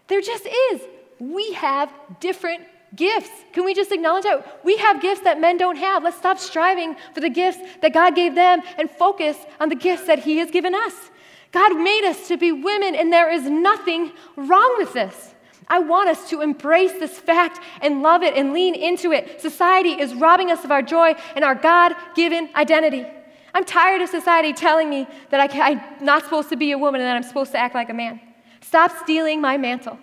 There 0.08 0.20
just 0.20 0.46
is. 0.72 0.82
We 1.18 1.52
have 1.54 1.92
different 2.20 2.64
gifts. 2.95 3.31
Can 3.52 3.64
we 3.64 3.75
just 3.75 3.90
acknowledge 3.93 4.25
that? 4.25 4.64
We 4.64 4.76
have 4.76 5.02
gifts 5.02 5.23
that 5.23 5.40
men 5.40 5.57
don't 5.57 5.76
have. 5.76 6.05
Let's 6.05 6.16
stop 6.16 6.38
striving 6.38 6.97
for 7.14 7.21
the 7.21 7.31
gifts 7.31 7.59
that 7.83 7.93
God 7.93 8.14
gave 8.14 8.35
them 8.35 8.62
and 8.78 8.90
focus 8.90 9.37
on 9.59 9.69
the 9.69 9.75
gifts 9.75 10.07
that 10.07 10.21
He 10.21 10.38
has 10.38 10.50
given 10.50 10.75
us. 10.75 10.93
God 11.52 11.76
made 11.76 12.05
us 12.05 12.28
to 12.28 12.37
be 12.37 12.52
women, 12.52 12.95
and 12.95 13.12
there 13.12 13.31
is 13.31 13.45
nothing 13.45 14.12
wrong 14.37 14.75
with 14.78 14.93
this. 14.93 15.35
I 15.69 15.81
want 15.81 16.09
us 16.09 16.28
to 16.31 16.43
embrace 16.43 16.93
this 16.93 17.19
fact 17.19 17.61
and 17.81 18.02
love 18.02 18.23
it 18.23 18.35
and 18.35 18.52
lean 18.52 18.75
into 18.75 19.12
it. 19.12 19.40
Society 19.40 20.00
is 20.00 20.14
robbing 20.14 20.50
us 20.50 20.64
of 20.64 20.71
our 20.71 20.83
joy 20.83 21.14
and 21.35 21.45
our 21.45 21.55
God 21.55 21.95
given 22.14 22.50
identity. 22.55 23.05
I'm 23.52 23.64
tired 23.64 24.02
of 24.02 24.11
society 24.11 24.52
telling 24.52 24.90
me 24.90 25.09
that 25.31 25.40
I 25.40 25.71
am 25.71 25.81
not 26.05 26.25
supposed 26.25 26.50
to 26.50 26.57
be 26.57 26.73
a 26.73 26.78
woman 26.78 27.00
and 27.00 27.09
that 27.09 27.16
I'm 27.16 27.23
supposed 27.23 27.52
to 27.52 27.59
act 27.59 27.75
like 27.75 27.88
a 27.88 27.95
man. 27.95 28.21
Stop 28.61 28.93
stealing 29.02 29.40
my 29.40 29.57
mantle. 29.57 29.99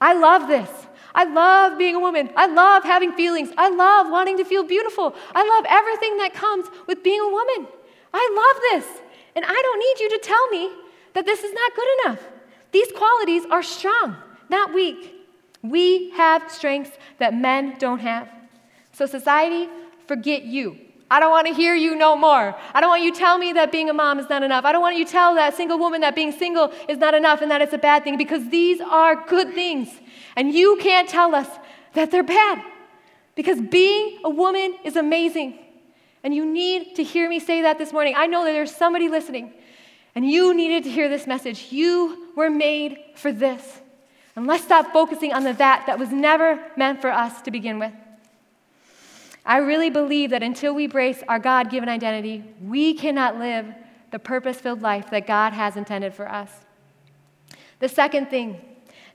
I 0.00 0.12
love 0.12 0.46
this. 0.46 0.68
I 1.14 1.24
love 1.24 1.78
being 1.78 1.94
a 1.94 2.00
woman. 2.00 2.30
I 2.36 2.46
love 2.46 2.84
having 2.84 3.12
feelings. 3.12 3.50
I 3.56 3.68
love 3.68 4.10
wanting 4.10 4.38
to 4.38 4.44
feel 4.44 4.64
beautiful. 4.64 5.14
I 5.34 5.46
love 5.46 5.66
everything 5.68 6.16
that 6.18 6.34
comes 6.34 6.66
with 6.86 7.02
being 7.02 7.20
a 7.20 7.28
woman. 7.28 7.68
I 8.14 8.24
love 8.34 8.62
this. 8.70 9.00
And 9.34 9.44
I 9.44 9.62
don't 9.62 9.78
need 9.78 10.00
you 10.00 10.10
to 10.10 10.26
tell 10.26 10.48
me 10.48 10.70
that 11.14 11.26
this 11.26 11.42
is 11.42 11.52
not 11.52 11.74
good 11.74 11.88
enough. 12.04 12.20
These 12.72 12.92
qualities 12.92 13.44
are 13.50 13.62
strong, 13.62 14.16
not 14.48 14.72
weak. 14.72 15.14
We 15.62 16.10
have 16.10 16.50
strengths 16.50 16.96
that 17.18 17.34
men 17.34 17.76
don't 17.78 18.00
have. 18.00 18.28
So, 18.92 19.06
society, 19.06 19.68
forget 20.06 20.44
you. 20.44 20.78
I 21.12 21.20
don't 21.20 21.30
want 21.30 21.46
to 21.46 21.52
hear 21.52 21.74
you 21.74 21.94
no 21.94 22.16
more. 22.16 22.56
I 22.72 22.80
don't 22.80 22.88
want 22.88 23.02
you 23.02 23.12
tell 23.12 23.36
me 23.36 23.52
that 23.52 23.70
being 23.70 23.90
a 23.90 23.92
mom 23.92 24.18
is 24.18 24.30
not 24.30 24.42
enough. 24.42 24.64
I 24.64 24.72
don't 24.72 24.80
want 24.80 24.96
you 24.96 25.04
tell 25.04 25.34
that 25.34 25.54
single 25.54 25.78
woman 25.78 26.00
that 26.00 26.14
being 26.14 26.32
single 26.32 26.72
is 26.88 26.96
not 26.96 27.12
enough 27.12 27.42
and 27.42 27.50
that 27.50 27.60
it's 27.60 27.74
a 27.74 27.78
bad 27.78 28.02
thing 28.02 28.16
because 28.16 28.48
these 28.48 28.80
are 28.80 29.26
good 29.26 29.52
things. 29.52 29.90
And 30.36 30.54
you 30.54 30.78
can't 30.80 31.06
tell 31.06 31.34
us 31.34 31.48
that 31.92 32.10
they're 32.10 32.22
bad 32.22 32.64
because 33.34 33.60
being 33.60 34.20
a 34.24 34.30
woman 34.30 34.74
is 34.84 34.96
amazing. 34.96 35.58
And 36.24 36.34
you 36.34 36.46
need 36.46 36.96
to 36.96 37.02
hear 37.04 37.28
me 37.28 37.40
say 37.40 37.60
that 37.60 37.76
this 37.76 37.92
morning. 37.92 38.14
I 38.16 38.26
know 38.26 38.46
that 38.46 38.52
there's 38.52 38.74
somebody 38.74 39.10
listening 39.10 39.52
and 40.14 40.26
you 40.26 40.54
needed 40.54 40.84
to 40.84 40.90
hear 40.90 41.10
this 41.10 41.26
message. 41.26 41.66
You 41.70 42.28
were 42.36 42.48
made 42.48 42.96
for 43.16 43.32
this. 43.32 43.82
And 44.34 44.46
let's 44.46 44.64
stop 44.64 44.94
focusing 44.94 45.34
on 45.34 45.44
the 45.44 45.52
that 45.52 45.84
that 45.88 45.98
was 45.98 46.10
never 46.10 46.58
meant 46.74 47.02
for 47.02 47.10
us 47.10 47.42
to 47.42 47.50
begin 47.50 47.78
with. 47.78 47.92
I 49.44 49.58
really 49.58 49.90
believe 49.90 50.30
that 50.30 50.42
until 50.42 50.74
we 50.74 50.84
embrace 50.84 51.22
our 51.28 51.38
God 51.38 51.70
given 51.70 51.88
identity, 51.88 52.44
we 52.62 52.94
cannot 52.94 53.38
live 53.38 53.66
the 54.10 54.18
purpose 54.18 54.58
filled 54.58 54.82
life 54.82 55.10
that 55.10 55.26
God 55.26 55.52
has 55.52 55.76
intended 55.76 56.14
for 56.14 56.28
us. 56.28 56.50
The 57.80 57.88
second 57.88 58.30
thing 58.30 58.60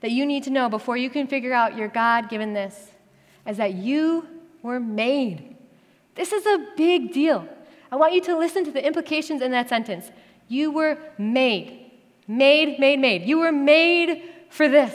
that 0.01 0.11
you 0.11 0.25
need 0.25 0.43
to 0.43 0.49
know 0.49 0.69
before 0.69 0.97
you 0.97 1.09
can 1.09 1.27
figure 1.27 1.53
out 1.53 1.77
your 1.77 1.87
God 1.87 2.29
given 2.29 2.53
this 2.53 2.91
is 3.47 3.57
that 3.57 3.75
you 3.75 4.27
were 4.61 4.79
made. 4.79 5.55
This 6.15 6.33
is 6.33 6.45
a 6.45 6.65
big 6.75 7.13
deal. 7.13 7.47
I 7.91 7.95
want 7.95 8.13
you 8.13 8.21
to 8.21 8.37
listen 8.37 8.65
to 8.65 8.71
the 8.71 8.85
implications 8.85 9.41
in 9.41 9.51
that 9.51 9.69
sentence. 9.69 10.11
You 10.49 10.71
were 10.71 10.97
made. 11.17 11.91
Made, 12.27 12.79
made, 12.79 12.99
made. 12.99 13.23
You 13.23 13.39
were 13.39 13.53
made 13.53 14.23
for 14.49 14.67
this. 14.67 14.93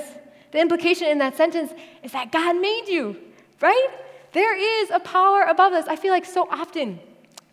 The 0.51 0.61
implication 0.61 1.09
in 1.09 1.19
that 1.19 1.37
sentence 1.37 1.73
is 2.03 2.13
that 2.13 2.31
God 2.31 2.61
made 2.61 2.89
you, 2.89 3.17
right? 3.61 3.89
There 4.33 4.83
is 4.83 4.91
a 4.91 5.01
power 5.01 5.43
above 5.43 5.73
us. 5.73 5.87
I 5.89 5.97
feel 5.97 6.13
like 6.13 6.25
so 6.25 6.49
often 6.51 6.99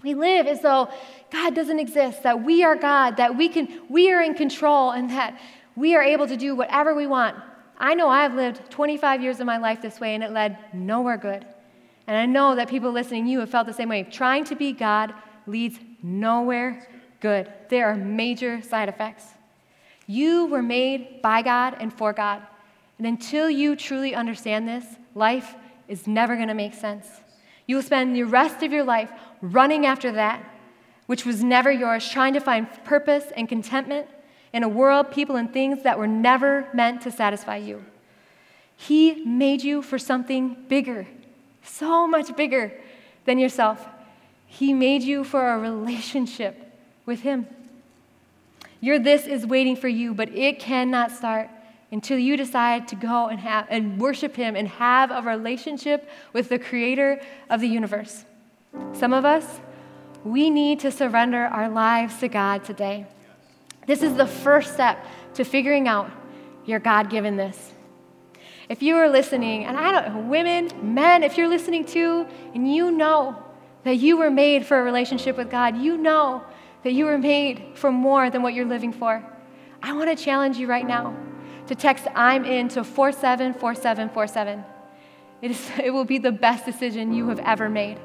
we 0.02 0.14
live 0.14 0.48
as 0.48 0.62
though 0.62 0.90
God 1.32 1.54
doesn't 1.54 1.80
exist, 1.80 2.24
that 2.24 2.44
we 2.44 2.64
are 2.64 2.76
God, 2.76 3.18
that 3.18 3.38
we 3.38 3.50
can 3.50 3.82
we 3.90 4.12
are 4.12 4.22
in 4.22 4.34
control 4.34 4.92
and 4.92 5.10
that 5.10 5.40
we 5.76 5.96
are 5.96 6.04
able 6.04 6.28
to 6.28 6.38
do 6.38 6.56
whatever 6.56 6.96
we 6.96 7.08
want. 7.08 7.36
I 7.78 7.96
know 7.96 8.10
I've 8.10 8.34
lived 8.34 8.70
25 8.70 9.22
years 9.22 9.40
of 9.40 9.46
my 9.46 9.58
life 9.58 9.82
this 9.82 10.00
way 10.00 10.16
and 10.16 10.24
it 10.24 10.32
led 10.32 10.58
nowhere 10.74 11.18
good. 11.18 11.46
And 12.08 12.18
I 12.18 12.26
know 12.26 12.56
that 12.56 12.70
people 12.70 12.92
listening, 12.92 13.28
you 13.28 13.40
have 13.40 13.50
felt 13.50 13.68
the 13.68 13.74
same 13.74 13.90
way. 13.90 14.04
Trying 14.04 14.44
to 14.46 14.56
be 14.56 14.74
God 14.74 15.14
leads 15.48 15.80
nowhere 16.02 16.88
good. 17.20 17.52
There 17.70 17.88
are 17.88 17.96
major 17.96 18.62
side 18.62 18.90
effects. 18.90 19.26
You 20.08 20.48
were 20.48 20.64
made 20.64 21.22
by 21.22 21.42
God 21.42 21.78
and 21.80 21.94
for 21.94 22.12
God. 22.14 22.42
And 22.98 23.06
until 23.06 23.50
you 23.50 23.76
truly 23.76 24.16
understand 24.16 24.68
this, 24.68 24.86
life 25.14 25.56
is 25.90 26.08
never 26.08 26.36
going 26.36 26.48
to 26.48 26.54
make 26.54 26.74
sense. 26.74 27.08
You 27.68 27.76
will 27.76 27.84
spend 27.84 28.16
the 28.16 28.24
rest 28.24 28.64
of 28.64 28.72
your 28.72 28.84
life 28.84 29.12
running 29.42 29.86
after 29.86 30.12
that, 30.14 30.44
which 31.08 31.26
was 31.26 31.44
never 31.44 31.72
yours, 31.72 32.08
trying 32.08 32.34
to 32.34 32.40
find 32.40 32.68
purpose 32.86 33.26
and 33.36 33.50
contentment 33.50 34.08
in 34.54 34.64
a 34.64 34.70
world, 34.70 35.12
people, 35.12 35.36
and 35.36 35.52
things 35.52 35.84
that 35.84 36.00
were 36.00 36.08
never 36.08 36.68
meant 36.74 37.02
to 37.02 37.12
satisfy 37.12 37.58
you. 37.58 37.84
He 38.78 39.26
made 39.26 39.62
you 39.62 39.82
for 39.82 40.00
something 40.00 40.56
bigger, 40.68 41.06
so 41.64 42.08
much 42.08 42.36
bigger 42.36 42.72
than 43.26 43.38
yourself. 43.38 43.86
He 44.48 44.74
made 44.74 45.04
you 45.04 45.24
for 45.24 45.50
a 45.50 45.60
relationship 45.60 46.56
with 47.06 47.22
Him. 47.22 47.46
Your 48.82 48.98
this 48.98 49.28
is 49.28 49.46
waiting 49.46 49.76
for 49.76 49.90
you, 49.90 50.14
but 50.14 50.30
it 50.30 50.60
cannot 50.60 51.12
start 51.12 51.50
until 51.92 52.18
you 52.18 52.38
decide 52.38 52.88
to 52.90 52.96
go 52.96 53.28
and 53.28 53.40
have 53.40 53.66
and 53.70 54.00
worship 54.00 54.36
him 54.36 54.56
and 54.56 54.68
have 54.68 55.12
a 55.12 55.22
relationship 55.22 56.08
with 56.34 56.50
the 56.50 56.60
creator 56.60 57.20
of 57.50 57.62
the 57.62 57.68
universe. 57.68 58.26
Some 58.94 59.14
of 59.14 59.26
us, 59.26 59.60
we 60.24 60.50
need 60.50 60.80
to 60.82 60.92
surrender 60.92 61.46
our 61.46 61.70
lives 61.70 62.20
to 62.20 62.28
God 62.28 62.64
today. 62.64 63.08
This 63.88 64.04
is 64.04 64.16
the 64.16 64.28
first 64.28 64.74
step 64.74 65.04
to 65.34 65.44
figuring 65.44 65.88
out 65.88 66.12
your 66.66 66.80
God 66.80 67.10
given 67.10 67.38
this. 67.38 67.72
If 68.68 68.84
you 68.84 68.98
are 68.98 69.10
listening, 69.10 69.66
and 69.66 69.76
I 69.76 69.92
don't 69.92 70.30
women, 70.30 70.70
men, 70.94 71.24
if 71.24 71.38
you're 71.38 71.48
listening 71.48 71.86
too, 71.86 72.28
and 72.54 72.72
you 72.72 72.92
know 72.92 73.44
that 73.84 73.96
you 73.96 74.18
were 74.18 74.30
made 74.30 74.64
for 74.64 74.80
a 74.80 74.84
relationship 74.84 75.38
with 75.38 75.50
God, 75.50 75.78
you 75.78 75.98
know 75.98 76.44
that 76.84 76.92
you 76.92 77.06
were 77.06 77.18
made 77.18 77.72
for 77.74 77.92
more 77.92 78.30
than 78.30 78.44
what 78.44 78.54
you're 78.54 78.66
living 78.66 78.94
for. 78.94 79.24
I 79.82 79.94
want 79.94 80.16
to 80.16 80.24
challenge 80.24 80.58
you 80.58 80.68
right 80.68 80.86
now 80.86 81.16
to 81.70 81.76
text 81.76 82.08
I'm 82.16 82.46
in 82.46 82.68
to 82.70 82.84
474747. 82.84 84.66
It, 85.44 85.52
is, 85.52 85.72
it 85.84 85.92
will 85.92 86.04
be 86.04 86.18
the 86.18 86.32
best 86.32 86.66
decision 86.66 87.14
you 87.14 87.30
have 87.30 87.38
ever 87.42 87.70
made. 87.70 88.00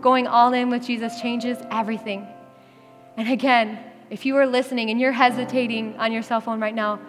Going 0.00 0.28
all 0.28 0.52
in 0.52 0.70
with 0.70 0.86
Jesus 0.86 1.20
changes 1.20 1.58
everything. 1.68 2.28
And 3.16 3.28
again, 3.28 3.80
if 4.08 4.24
you 4.24 4.36
are 4.36 4.46
listening 4.46 4.90
and 4.90 5.00
you're 5.00 5.10
hesitating 5.10 5.96
on 5.98 6.12
your 6.12 6.22
cell 6.22 6.40
phone 6.40 6.60
right 6.60 6.74
now, 6.74 7.00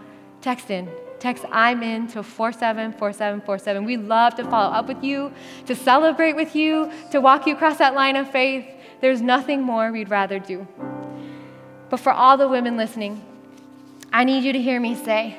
text 0.42 0.72
in. 0.72 0.90
Text 1.20 1.46
I'm 1.52 1.84
in 1.84 2.08
to 2.08 2.24
474747. 2.24 3.86
We 3.86 3.98
love 3.98 4.34
to 4.36 4.44
follow 4.46 4.74
up 4.74 4.88
with 4.88 5.04
you, 5.04 5.32
to 5.68 5.76
celebrate 5.76 6.34
with 6.34 6.56
you, 6.56 6.92
to 7.12 7.22
walk 7.22 7.46
you 7.46 7.54
across 7.54 7.78
that 7.78 7.94
line 7.94 8.16
of 8.16 8.32
faith. 8.32 8.66
There's 9.00 9.22
nothing 9.22 9.62
more 9.62 9.92
we'd 9.92 10.10
rather 10.10 10.40
do. 10.40 10.68
But 11.92 12.00
for 12.00 12.12
all 12.12 12.36
the 12.36 12.48
women 12.48 12.78
listening, 12.78 13.24
I 14.12 14.24
need 14.24 14.44
you 14.44 14.54
to 14.54 14.60
hear 14.60 14.80
me 14.80 14.96
say 14.96 15.38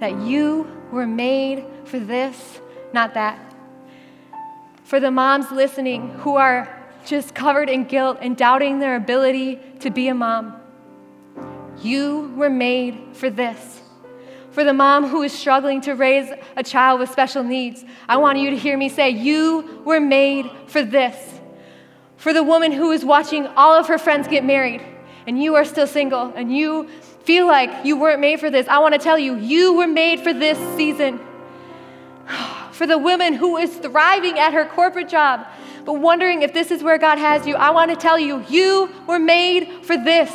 that 0.00 0.18
you 0.20 0.66
were 0.90 1.06
made 1.06 1.64
for 1.84 1.98
this, 1.98 2.60
not 2.92 3.14
that. 3.14 3.38
For 4.82 4.98
the 4.98 5.10
moms 5.10 5.52
listening 5.52 6.10
who 6.14 6.36
are 6.36 6.76
just 7.06 7.34
covered 7.34 7.70
in 7.70 7.84
guilt 7.84 8.18
and 8.20 8.36
doubting 8.36 8.80
their 8.80 8.96
ability 8.96 9.60
to 9.80 9.90
be 9.90 10.08
a 10.08 10.14
mom, 10.14 10.60
you 11.80 12.32
were 12.36 12.50
made 12.50 12.98
for 13.12 13.30
this. 13.30 13.80
For 14.50 14.64
the 14.64 14.72
mom 14.72 15.06
who 15.06 15.22
is 15.22 15.32
struggling 15.32 15.80
to 15.82 15.94
raise 15.94 16.28
a 16.56 16.64
child 16.64 16.98
with 16.98 17.10
special 17.10 17.44
needs, 17.44 17.84
I 18.08 18.16
want 18.16 18.38
you 18.38 18.50
to 18.50 18.56
hear 18.56 18.76
me 18.76 18.88
say, 18.88 19.10
You 19.10 19.82
were 19.84 20.00
made 20.00 20.50
for 20.66 20.82
this. 20.82 21.40
For 22.16 22.32
the 22.32 22.42
woman 22.42 22.72
who 22.72 22.90
is 22.90 23.04
watching 23.04 23.46
all 23.46 23.74
of 23.74 23.86
her 23.86 23.96
friends 23.96 24.26
get 24.26 24.44
married, 24.44 24.82
and 25.26 25.40
you 25.40 25.54
are 25.54 25.64
still 25.64 25.86
single, 25.86 26.32
and 26.34 26.54
you 26.54 26.88
feel 27.30 27.46
like 27.46 27.84
you 27.84 27.96
weren't 27.96 28.20
made 28.20 28.40
for 28.40 28.50
this, 28.50 28.66
I 28.66 28.80
want 28.80 28.92
to 28.94 28.98
tell 28.98 29.16
you, 29.16 29.36
you 29.36 29.74
were 29.74 29.86
made 29.86 30.18
for 30.18 30.32
this 30.32 30.58
season. 30.76 31.20
For 32.72 32.86
the 32.88 32.98
woman 32.98 33.34
who 33.34 33.56
is 33.58 33.76
thriving 33.76 34.38
at 34.38 34.54
her 34.54 34.64
corporate 34.64 35.08
job, 35.08 35.46
but 35.84 35.92
wondering 35.92 36.42
if 36.42 36.54
this 36.54 36.70
is 36.70 36.82
where 36.82 36.96
God 36.96 37.18
has 37.18 37.46
you, 37.46 37.54
I 37.54 37.70
want 37.70 37.90
to 37.90 37.96
tell 37.96 38.18
you, 38.18 38.42
you 38.48 38.88
were 39.06 39.18
made 39.18 39.84
for 39.84 39.96
this 39.96 40.32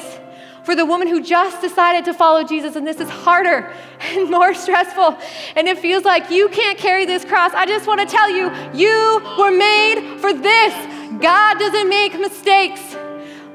for 0.64 0.76
the 0.76 0.86
woman 0.86 1.08
who 1.08 1.22
just 1.22 1.62
decided 1.62 2.06
to 2.06 2.14
follow 2.14 2.44
Jesus, 2.44 2.76
and 2.76 2.88
this 2.88 3.00
is 3.00 3.10
harder 3.10 3.72
and 4.00 4.32
more 4.32 4.54
stressful, 4.54 5.18
and 5.56 5.68
it 5.68 5.78
feels 5.80 6.04
like 6.06 6.32
you 6.32 6.50
can't 6.50 6.78
carry 6.78 7.06
this 7.06 7.26
cross, 7.26 7.52
I 7.54 7.66
just 7.66 7.88
want 7.88 8.00
to 8.02 8.08
tell 8.08 8.30
you, 8.30 8.46
you 8.74 9.22
were 9.38 9.52
made 9.52 10.20
for 10.22 10.34
this. 10.34 10.74
God 11.22 11.60
doesn't 11.60 11.90
make 11.90 12.18
mistakes. 12.20 12.96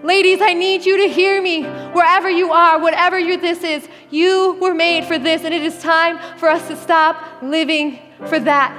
Ladies, 0.03 0.41
I 0.41 0.55
need 0.55 0.87
you 0.87 0.97
to 0.97 1.09
hear 1.09 1.43
me 1.43 1.63
wherever 1.63 2.31
you 2.31 2.53
are, 2.53 2.79
whatever 2.79 3.19
your 3.19 3.37
this 3.37 3.63
is. 3.63 3.87
You 4.11 4.57
were 4.59 4.73
made 4.73 5.05
for 5.05 5.19
this, 5.19 5.45
and 5.45 5.53
it 5.53 5.63
is 5.63 5.79
time 5.83 6.19
for 6.39 6.49
us 6.49 6.67
to 6.69 6.77
stop 6.77 7.43
living 7.43 7.99
for 8.27 8.41
that. 8.41 8.75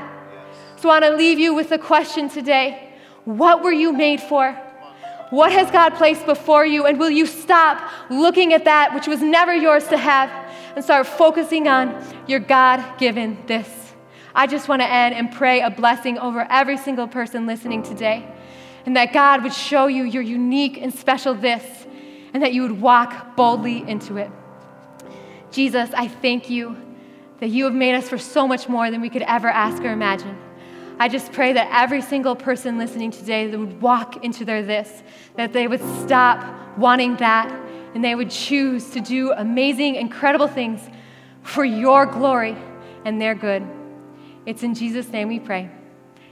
So 0.77 0.89
I 0.89 0.93
want 0.99 1.05
to 1.05 1.15
leave 1.15 1.37
you 1.37 1.53
with 1.53 1.71
a 1.71 1.77
question 1.77 2.27
today 2.27 2.89
What 3.25 3.63
were 3.63 3.71
you 3.71 3.93
made 3.93 4.19
for? 4.19 4.53
What 5.29 5.51
has 5.51 5.69
God 5.69 5.93
placed 5.93 6.25
before 6.25 6.65
you? 6.65 6.87
And 6.87 6.99
will 6.99 7.11
you 7.11 7.27
stop 7.27 7.91
looking 8.09 8.51
at 8.53 8.65
that 8.65 8.93
which 8.93 9.07
was 9.07 9.21
never 9.21 9.55
yours 9.55 9.87
to 9.89 9.97
have 9.97 10.29
and 10.75 10.83
start 10.83 11.05
focusing 11.05 11.67
on 11.67 12.03
your 12.27 12.39
God 12.39 12.97
given 12.97 13.37
this? 13.45 13.93
I 14.33 14.47
just 14.47 14.67
want 14.67 14.81
to 14.81 14.89
end 14.89 15.13
and 15.13 15.31
pray 15.31 15.61
a 15.61 15.69
blessing 15.69 16.17
over 16.17 16.47
every 16.49 16.77
single 16.77 17.07
person 17.07 17.45
listening 17.45 17.83
today. 17.83 18.27
And 18.85 18.95
that 18.97 19.13
God 19.13 19.43
would 19.43 19.53
show 19.53 19.87
you 19.87 20.03
your 20.03 20.23
unique 20.23 20.77
and 20.77 20.93
special 20.93 21.33
this, 21.33 21.63
and 22.33 22.41
that 22.41 22.53
you 22.53 22.61
would 22.63 22.81
walk 22.81 23.35
boldly 23.35 23.87
into 23.87 24.17
it. 24.17 24.31
Jesus, 25.51 25.89
I 25.93 26.07
thank 26.07 26.49
you 26.49 26.77
that 27.39 27.49
you 27.49 27.65
have 27.65 27.73
made 27.73 27.95
us 27.95 28.07
for 28.07 28.17
so 28.17 28.47
much 28.47 28.69
more 28.69 28.89
than 28.89 29.01
we 29.01 29.09
could 29.09 29.23
ever 29.23 29.49
ask 29.49 29.83
or 29.83 29.91
imagine. 29.91 30.37
I 30.99 31.07
just 31.07 31.31
pray 31.31 31.53
that 31.53 31.67
every 31.71 32.01
single 32.01 32.35
person 32.35 32.77
listening 32.77 33.11
today 33.11 33.47
would 33.55 33.81
walk 33.81 34.23
into 34.23 34.45
their 34.45 34.61
this, 34.61 35.03
that 35.35 35.51
they 35.51 35.67
would 35.67 35.81
stop 36.03 36.77
wanting 36.77 37.15
that, 37.17 37.51
and 37.93 38.03
they 38.03 38.15
would 38.15 38.29
choose 38.29 38.91
to 38.91 39.01
do 39.01 39.31
amazing, 39.31 39.95
incredible 39.95 40.47
things 40.47 40.79
for 41.43 41.65
your 41.65 42.05
glory 42.05 42.55
and 43.03 43.19
their 43.19 43.35
good. 43.35 43.63
It's 44.45 44.63
in 44.63 44.75
Jesus' 44.75 45.09
name 45.09 45.27
we 45.27 45.39
pray. 45.39 45.69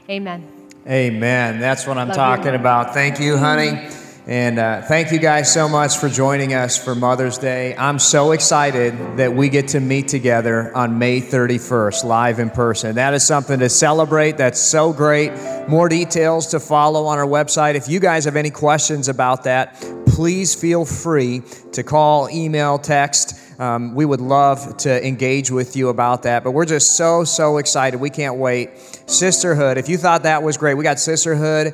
Amen. 0.10 0.59
Amen. 0.88 1.60
That's 1.60 1.86
what 1.86 1.98
I'm 1.98 2.08
Love 2.08 2.16
talking 2.16 2.54
you. 2.54 2.60
about. 2.60 2.94
Thank 2.94 3.20
you, 3.20 3.38
honey. 3.38 3.90
And 4.30 4.60
uh, 4.60 4.84
thank 4.84 5.12
you 5.12 5.18
guys 5.18 5.52
so 5.52 5.68
much 5.68 5.98
for 5.98 6.08
joining 6.08 6.54
us 6.54 6.78
for 6.78 6.94
Mother's 6.94 7.40
Day. 7.40 7.76
I'm 7.76 7.98
so 7.98 8.32
excited 8.32 8.94
that 9.18 9.34
we 9.34 9.50
get 9.50 9.70
to 9.70 9.80
meet 9.80 10.08
together 10.08 10.76
on 10.78 11.00
May 11.00 11.20
31st, 11.20 12.04
live 12.04 12.38
in 12.38 12.52
person. 12.52 12.96
That 12.96 13.16
is 13.16 13.26
something 13.26 13.60
to 13.60 13.70
celebrate. 13.70 14.38
That's 14.38 14.60
so 14.60 14.94
great. 14.94 15.32
More 15.68 15.90
details 15.90 16.46
to 16.48 16.60
follow 16.60 17.06
on 17.08 17.18
our 17.18 17.26
website. 17.26 17.74
If 17.74 17.90
you 17.90 18.00
guys 18.00 18.26
have 18.26 18.36
any 18.36 18.52
questions 18.52 19.10
about 19.10 19.46
that, 19.46 19.74
please 20.06 20.54
feel 20.54 20.86
free 20.86 21.42
to 21.72 21.82
call, 21.82 22.30
email, 22.30 22.78
text. 22.78 23.49
Um, 23.60 23.94
we 23.94 24.06
would 24.06 24.22
love 24.22 24.78
to 24.78 25.06
engage 25.06 25.52
with 25.52 25.76
you 25.76 25.90
about 25.90 26.24
that. 26.24 26.44
But 26.44 26.52
we're 26.52 26.66
just 26.66 26.96
so, 26.96 27.26
so 27.26 27.58
excited. 27.58 28.00
We 28.00 28.10
can't 28.10 28.38
wait. 28.38 28.72
Sisterhood, 29.06 29.78
if 29.78 29.90
you 29.90 29.98
thought 29.98 30.24
that 30.24 30.42
was 30.42 30.58
great, 30.58 30.76
we 30.76 30.84
got 30.84 31.00
Sisterhood 31.00 31.74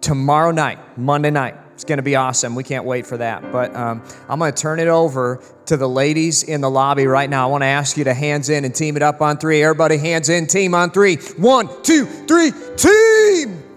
tomorrow 0.00 0.50
night, 0.50 0.98
Monday 0.98 1.30
night. 1.30 1.54
It's 1.74 1.84
going 1.84 1.98
to 1.98 2.02
be 2.02 2.16
awesome. 2.16 2.54
We 2.54 2.64
can't 2.64 2.84
wait 2.84 3.06
for 3.06 3.16
that. 3.16 3.52
But 3.52 3.74
um, 3.74 4.02
I'm 4.28 4.38
going 4.38 4.52
to 4.52 4.60
turn 4.60 4.80
it 4.80 4.88
over 4.88 5.42
to 5.66 5.76
the 5.76 5.88
ladies 5.88 6.42
in 6.42 6.60
the 6.60 6.70
lobby 6.70 7.06
right 7.06 7.30
now. 7.30 7.48
I 7.48 7.50
want 7.50 7.62
to 7.62 7.68
ask 7.68 7.96
you 7.96 8.04
to 8.04 8.12
hands 8.12 8.50
in 8.50 8.64
and 8.66 8.74
team 8.74 8.96
it 8.96 9.02
up 9.02 9.22
on 9.22 9.38
three. 9.38 9.62
Everybody, 9.62 9.96
hands 9.96 10.28
in, 10.28 10.46
team 10.46 10.74
on 10.74 10.90
three. 10.90 11.16
One, 11.38 11.68
two, 11.82 12.04
three, 12.04 12.52
team! 12.76 13.69